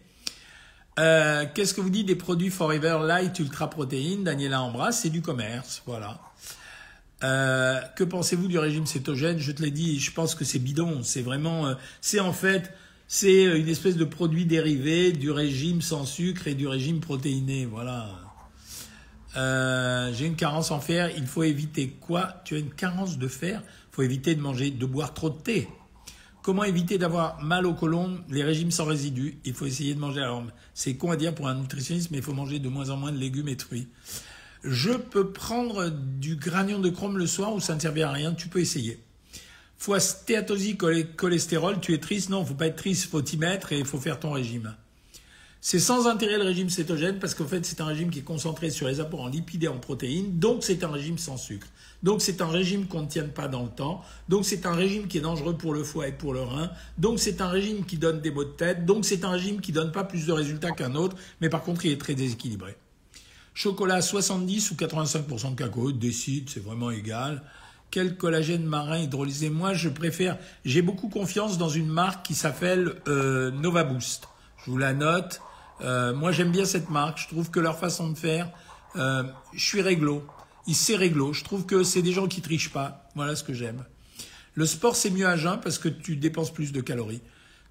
Euh, 1.00 1.46
Qu'est-ce 1.56 1.74
que 1.74 1.80
vous 1.80 1.90
dites 1.90 2.06
des 2.06 2.18
produits 2.18 2.50
Forever 2.50 3.00
Light 3.08 3.40
Ultra 3.40 3.70
Protéines 3.70 4.26
Daniela 4.26 4.62
embrasse, 4.62 5.04
c'est 5.04 5.10
du 5.10 5.22
commerce, 5.22 5.84
voilà. 5.86 6.20
Euh, 7.24 7.80
que 7.96 8.04
pensez-vous 8.04 8.50
du 8.50 8.60
régime 8.60 8.86
cétogène? 8.86 9.40
Je 9.40 9.54
te 9.54 9.62
l'ai 9.62 9.72
dit, 9.72 10.02
je 10.02 10.12
pense 10.12 10.36
que 10.36 10.44
c'est 10.44 10.60
bidon. 10.60 11.02
C'est 11.02 11.22
vraiment, 11.22 11.68
euh, 11.68 11.76
c'est 12.02 12.20
en 12.20 12.34
fait, 12.34 12.74
c'est 13.08 13.58
une 13.58 13.70
espèce 13.70 13.96
de 13.96 14.04
produit 14.04 14.46
dérivé 14.46 15.14
du 15.14 15.32
régime 15.32 15.82
sans 15.82 16.06
sucre 16.06 16.50
et 16.50 16.56
du 16.56 16.68
régime 16.68 17.00
protéiné. 17.00 17.66
Voilà. 17.66 18.10
J'ai 20.12 20.26
une 20.26 20.36
carence 20.36 20.72
en 20.72 20.82
fer. 20.82 21.10
Il 21.16 21.26
faut 21.26 21.44
éviter 21.44 21.88
quoi? 22.02 22.42
Tu 22.44 22.56
as 22.56 22.60
une 22.60 22.72
carence 22.72 23.18
de 23.18 23.30
fer? 23.30 23.64
Faut 24.00 24.04
éviter 24.04 24.34
de 24.34 24.40
manger, 24.40 24.72
de 24.72 24.86
boire 24.86 25.14
trop 25.14 25.30
de 25.30 25.36
thé. 25.36 25.68
Comment 26.42 26.64
éviter 26.64 26.98
d'avoir 26.98 27.44
mal 27.44 27.66
au 27.66 27.74
côlon 27.74 28.24
Les 28.30 28.46
régimes 28.46 28.72
sans 28.72 28.86
résidus? 28.86 29.40
Il 29.44 29.54
faut 29.54 29.66
essayer 29.66 29.94
de 29.94 30.00
manger. 30.00 30.22
Alors, 30.22 30.42
c'est 30.74 30.96
con 30.96 31.12
à 31.12 31.18
dire 31.18 31.36
pour 31.36 31.50
un 31.50 31.56
nutritionniste, 31.56 32.10
mais 32.10 32.20
il 32.20 32.24
faut 32.24 32.32
manger 32.32 32.60
de 32.60 32.70
moins 32.70 32.92
en 32.92 32.96
moins 32.96 33.12
de 33.12 33.18
légumes 33.18 33.50
et 33.50 33.58
de 33.58 33.62
fruits. 33.62 33.90
Je 34.64 34.92
peux 34.94 35.34
prendre 35.34 35.90
du 35.90 36.38
granion 36.38 36.80
de 36.80 36.88
chrome 36.90 37.18
le 37.18 37.28
soir 37.28 37.54
ou 37.54 37.60
ça 37.60 37.76
ne 37.76 37.82
servira 37.82 38.12
à 38.12 38.14
rien. 38.14 38.34
Tu 38.34 38.48
peux 38.48 38.62
essayer. 38.62 39.04
Fois 39.78 40.00
stéatosie, 40.00 40.78
cholestérol, 41.18 41.82
tu 41.82 41.94
es 41.94 41.98
triste? 41.98 42.30
Non, 42.30 42.46
faut 42.46 42.54
pas 42.54 42.68
être 42.68 42.78
triste, 42.78 43.10
faut 43.10 43.22
t'y 43.22 43.36
mettre 43.36 43.74
et 43.74 43.80
il 43.80 43.86
faut 43.86 44.00
faire 44.00 44.18
ton 44.18 44.32
régime. 44.32 44.78
C'est 45.62 45.80
sans 45.80 46.08
intérêt 46.08 46.38
le 46.38 46.46
régime 46.46 46.70
cétogène 46.70 47.20
parce 47.20 47.36
qu'en 47.36 47.46
fait 47.46 47.66
c'est 47.66 47.82
un 47.82 47.86
régime 47.86 48.10
qui 48.10 48.20
est 48.20 48.24
concentré 48.24 48.70
sur 48.70 48.88
les 48.88 49.02
apports 49.02 49.24
en 49.24 49.28
lipides 49.28 49.66
et 49.66 49.68
en 49.68 49.78
protéines, 49.78 50.40
donc 50.40 50.64
c'est 50.64 50.86
un 50.86 50.90
régime 50.90 51.18
sans 51.18 51.36
sucre. 51.36 51.68
Donc 52.02 52.22
c'est 52.22 52.42
un 52.42 52.48
régime 52.48 52.88
qu'on 52.88 53.02
ne 53.02 53.08
tienne 53.08 53.28
pas 53.28 53.50
dans 53.50 53.64
le 53.64 53.70
temps, 53.70 54.02
donc 54.30 54.46
c'est 54.46 54.66
un 54.66 54.72
régime 54.72 55.08
qui 55.08 55.18
est 55.18 55.22
dangereux 55.22 55.58
pour 55.58 55.74
le 55.74 55.84
foie 55.84 56.08
et 56.08 56.14
pour 56.14 56.34
le 56.34 56.44
rein, 56.44 56.72
donc 56.98 57.20
c'est 57.20 57.42
un 57.42 57.50
régime 57.50 57.86
qui 57.86 57.98
donne 57.98 58.22
des 58.22 58.32
maux 58.32 58.46
de 58.46 58.52
tête, 58.52 58.86
donc 58.86 59.04
c'est 59.04 59.26
un 59.26 59.32
régime 59.32 59.60
qui 59.60 59.74
donne 59.74 59.92
pas 59.92 60.06
plus 60.06 60.26
de 60.26 60.32
résultats 60.32 60.72
qu'un 60.72 60.96
autre, 60.96 61.18
mais 61.42 61.50
par 61.50 61.64
contre 61.64 61.86
il 61.86 61.92
est 61.92 62.00
très 62.00 62.16
déséquilibré. 62.16 62.78
Chocolat 63.54 64.02
70 64.02 64.72
ou 64.72 64.76
85% 64.76 65.52
de 65.52 65.56
cacao, 65.56 65.92
décide, 65.92 66.50
c'est 66.50 66.64
vraiment 66.64 66.90
égal. 66.90 67.44
Quel 67.92 68.16
collagène 68.16 68.64
marin 68.64 69.00
hydrolysé? 69.00 69.50
Moi, 69.50 69.74
je 69.74 69.90
préfère. 69.90 70.38
J'ai 70.64 70.84
beaucoup 70.84 71.10
confiance 71.10 71.58
dans 71.58 71.70
une 71.70 71.88
marque 71.88 72.24
qui 72.24 72.36
s'appelle 72.36 72.94
euh, 73.08 73.50
Nova 73.50 73.84
Boost. 73.84 74.30
Je 74.64 74.72
vous 74.72 74.78
la 74.78 74.94
note. 74.94 75.42
Euh, 75.82 76.14
moi, 76.14 76.32
j'aime 76.32 76.52
bien 76.52 76.66
cette 76.66 76.90
marque. 76.90 77.20
Je 77.20 77.28
trouve 77.28 77.50
que 77.52 77.60
leur 77.60 77.78
façon 77.78 78.10
de 78.10 78.18
faire, 78.18 78.50
euh, 78.96 79.24
je 79.54 79.64
suis 79.64 79.82
réglo. 79.82 80.26
C'est 80.72 80.96
réglo. 80.96 81.34
Je 81.34 81.44
trouve 81.44 81.66
que 81.66 81.84
c'est 81.84 82.02
des 82.02 82.12
gens 82.12 82.28
qui 82.28 82.42
trichent 82.42 82.72
pas. 82.72 83.10
Voilà 83.16 83.36
ce 83.36 83.44
que 83.44 83.54
j'aime. 83.54 83.86
Le 84.54 84.66
sport, 84.66 84.96
c'est 84.96 85.10
mieux 85.10 85.28
à 85.28 85.36
jeun 85.36 85.60
parce 85.60 85.78
que 85.78 85.90
tu 85.90 86.16
dépenses 86.16 86.54
plus 86.54 86.72
de 86.72 86.82
calories. 86.82 87.22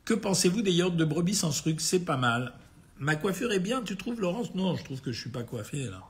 Que 0.04 0.14
pensez-vous 0.14 0.62
des 0.62 0.72
yaourts 0.72 0.92
de 0.92 1.04
brebis 1.04 1.34
sans 1.34 1.52
sucre? 1.52 1.80
C'est 1.80 2.00
pas 2.00 2.16
mal. 2.16 2.54
Ma 2.98 3.14
coiffure 3.14 3.52
est 3.52 3.60
bien, 3.60 3.82
tu 3.82 3.96
trouves, 3.96 4.20
Laurence? 4.20 4.54
Non, 4.54 4.74
je 4.74 4.82
trouve 4.82 5.00
que 5.00 5.12
je 5.12 5.20
suis 5.20 5.30
pas 5.30 5.44
coiffé 5.44 5.84
là. 5.84 6.02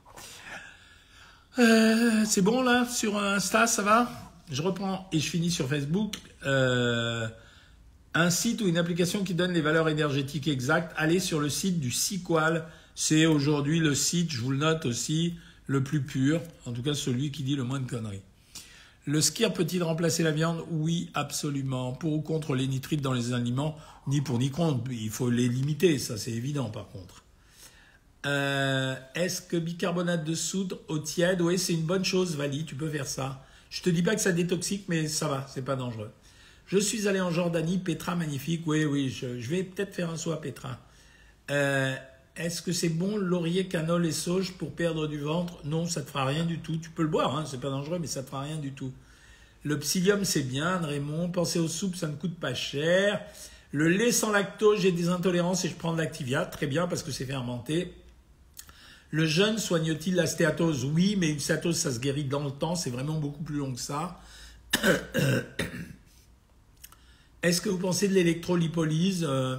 Euh, 1.59 2.23
c'est 2.25 2.41
bon 2.41 2.63
là 2.63 2.85
sur 2.87 3.17
Insta, 3.17 3.67
ça 3.67 3.83
va? 3.83 4.09
Je 4.49 4.61
reprends 4.61 5.07
et 5.11 5.19
je 5.19 5.29
finis 5.29 5.51
sur 5.51 5.67
Facebook. 5.67 6.15
Un 8.19 8.29
site 8.29 8.61
ou 8.61 8.67
une 8.67 8.77
application 8.77 9.23
qui 9.23 9.33
donne 9.33 9.53
les 9.53 9.61
valeurs 9.61 9.87
énergétiques 9.87 10.49
exactes, 10.49 10.93
allez 10.97 11.19
sur 11.19 11.39
le 11.39 11.47
site 11.47 11.79
du 11.79 11.89
Sequal. 11.89 12.65
C'est 12.93 13.25
aujourd'hui 13.25 13.79
le 13.79 13.95
site, 13.95 14.31
je 14.31 14.41
vous 14.41 14.51
le 14.51 14.57
note 14.57 14.85
aussi, 14.85 15.35
le 15.67 15.83
plus 15.83 16.01
pur, 16.01 16.41
en 16.65 16.73
tout 16.73 16.83
cas 16.83 16.93
celui 16.93 17.31
qui 17.31 17.43
dit 17.43 17.55
le 17.55 17.63
moins 17.63 17.79
de 17.79 17.89
conneries. 17.89 18.21
Le 19.05 19.21
skier 19.21 19.49
peut-il 19.49 19.81
remplacer 19.83 20.21
la 20.21 20.31
viande? 20.31 20.65
Oui, 20.69 21.09
absolument. 21.13 21.93
Pour 21.93 22.13
ou 22.13 22.21
contre 22.21 22.55
les 22.55 22.67
nitrites 22.67 23.01
dans 23.01 23.13
les 23.13 23.33
aliments? 23.33 23.77
Ni 24.05 24.19
pour 24.21 24.37
ni 24.37 24.51
contre. 24.51 24.91
Il 24.91 25.09
faut 25.09 25.29
les 25.29 25.47
limiter, 25.47 25.97
ça 25.97 26.17
c'est 26.17 26.31
évident 26.31 26.69
par 26.69 26.89
contre. 26.89 27.23
Euh, 28.25 28.95
est-ce 29.15 29.41
que 29.41 29.55
bicarbonate 29.55 30.25
de 30.25 30.35
soude 30.35 30.77
au 30.89 30.99
tiède? 30.99 31.41
Oui, 31.41 31.57
c'est 31.57 31.73
une 31.73 31.85
bonne 31.85 32.03
chose, 32.03 32.35
Vali, 32.35 32.65
tu 32.65 32.75
peux 32.75 32.89
faire 32.89 33.07
ça. 33.07 33.45
Je 33.69 33.81
te 33.81 33.89
dis 33.89 34.03
pas 34.03 34.13
que 34.13 34.21
ça 34.21 34.33
détoxique, 34.33 34.85
mais 34.89 35.07
ça 35.07 35.29
va, 35.29 35.47
c'est 35.47 35.63
pas 35.63 35.77
dangereux. 35.77 36.11
Je 36.69 36.77
suis 36.77 37.07
allé 37.07 37.19
en 37.19 37.31
Jordanie, 37.31 37.79
Petra 37.79 38.15
magnifique. 38.15 38.61
Oui, 38.67 38.85
oui, 38.85 39.09
je, 39.09 39.25
vais 39.49 39.63
peut-être 39.63 39.95
faire 39.95 40.11
un 40.11 40.17
saut 40.17 40.33
à 40.33 40.39
Petra. 40.39 40.77
Euh, 41.49 41.95
est-ce 42.35 42.61
que 42.61 42.71
c'est 42.71 42.89
bon 42.89 43.17
laurier, 43.17 43.65
canole 43.67 44.05
et 44.05 44.11
sauge 44.11 44.51
pour 44.51 44.73
perdre 44.73 45.07
du 45.07 45.17
ventre? 45.17 45.57
Non, 45.63 45.87
ça 45.87 46.03
te 46.03 46.11
fera 46.11 46.25
rien 46.27 46.45
du 46.45 46.59
tout. 46.59 46.77
Tu 46.77 46.91
peux 46.91 47.01
le 47.01 47.07
boire, 47.07 47.35
hein, 47.35 47.45
c'est 47.47 47.59
pas 47.59 47.71
dangereux, 47.71 47.97
mais 47.99 48.05
ça 48.05 48.21
te 48.21 48.29
fera 48.29 48.41
rien 48.41 48.57
du 48.57 48.73
tout. 48.73 48.93
Le 49.63 49.79
psyllium, 49.79 50.23
c'est 50.23 50.43
bien, 50.43 50.77
Raymond. 50.77 51.31
Pensez 51.31 51.57
aux 51.57 51.67
soupes, 51.67 51.95
ça 51.95 52.07
ne 52.07 52.15
coûte 52.15 52.39
pas 52.39 52.53
cher. 52.53 53.19
Le 53.71 53.89
lait 53.89 54.11
sans 54.11 54.31
lactose, 54.31 54.81
j'ai 54.81 54.91
des 54.91 55.09
intolérances 55.09 55.65
et 55.65 55.69
je 55.69 55.75
prends 55.75 55.93
de 55.93 55.97
l'activia. 55.97 56.45
Très 56.45 56.67
bien, 56.67 56.85
parce 56.85 57.01
que 57.01 57.09
c'est 57.09 57.25
fermenté. 57.25 57.95
Le 59.09 59.25
jeûne 59.25 59.57
soigne-t-il 59.57 60.13
la 60.13 60.27
stéatose? 60.27 60.85
Oui, 60.85 61.15
mais 61.17 61.29
une 61.29 61.39
stéatose, 61.39 61.77
ça 61.77 61.91
se 61.91 61.97
guérit 61.97 62.25
dans 62.25 62.43
le 62.43 62.51
temps. 62.51 62.75
C'est 62.75 62.91
vraiment 62.91 63.19
beaucoup 63.19 63.41
plus 63.41 63.57
long 63.57 63.73
que 63.73 63.81
ça. 63.81 64.21
Est-ce 67.41 67.61
que 67.61 67.69
vous 67.69 67.77
pensez 67.77 68.09
de 68.09 68.13
l'électrolipolyse 68.13 69.25
euh, 69.27 69.57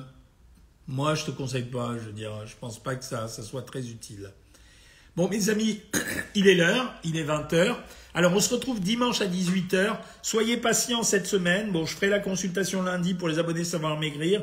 Moi, 0.87 1.15
je 1.15 1.25
te 1.25 1.31
conseille 1.31 1.65
pas, 1.65 1.97
je 1.97 2.11
je 2.11 2.57
pense 2.61 2.83
pas 2.83 2.95
que 2.95 3.05
ça, 3.05 3.27
ça 3.27 3.43
soit 3.43 3.63
très 3.63 3.89
utile. 3.89 4.31
Bon, 5.17 5.29
mes 5.29 5.49
amis, 5.49 5.81
il 6.35 6.47
est 6.47 6.55
l'heure, 6.55 6.95
il 7.05 7.17
est 7.17 7.25
20h. 7.25 7.77
Alors, 8.13 8.33
on 8.35 8.41
se 8.41 8.53
retrouve 8.53 8.81
dimanche 8.81 9.23
à 9.23 9.27
18h. 9.27 9.97
Soyez 10.21 10.59
patients 10.59 11.03
cette 11.03 11.27
semaine. 11.27 11.73
Bon, 11.73 11.87
je 11.87 11.95
ferai 11.95 12.09
la 12.09 12.21
consultation 12.21 12.83
lundi 12.83 13.15
pour 13.15 13.29
les 13.29 13.39
abonnés 13.39 13.65
Savoir 13.65 13.99
Maigrir. 13.99 14.43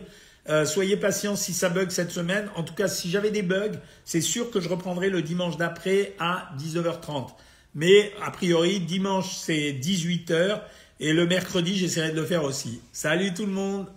Euh, 0.50 0.66
soyez 0.66 0.98
patients 0.98 1.36
si 1.36 1.54
ça 1.54 1.70
bug 1.70 1.92
cette 1.92 2.12
semaine. 2.12 2.50
En 2.56 2.64
tout 2.64 2.74
cas, 2.74 2.88
si 2.88 3.12
j'avais 3.12 3.32
des 3.32 3.44
bugs, 3.44 3.80
c'est 4.04 4.22
sûr 4.22 4.50
que 4.50 4.60
je 4.60 4.70
reprendrai 4.70 5.12
le 5.12 5.22
dimanche 5.22 5.58
d'après 5.58 6.16
à 6.20 6.50
19h30. 6.58 7.28
Mais 7.76 8.12
a 8.24 8.32
priori, 8.32 8.80
dimanche, 8.80 9.36
c'est 9.36 9.74
18h. 9.74 10.62
Et 11.00 11.14
le 11.14 11.28
mercredi, 11.28 11.76
j'essaierai 11.76 12.12
de 12.12 12.16
le 12.16 12.26
faire 12.26 12.44
aussi. 12.44 12.82
Salut 12.92 13.34
tout 13.34 13.46
le 13.46 13.52
monde 13.52 13.88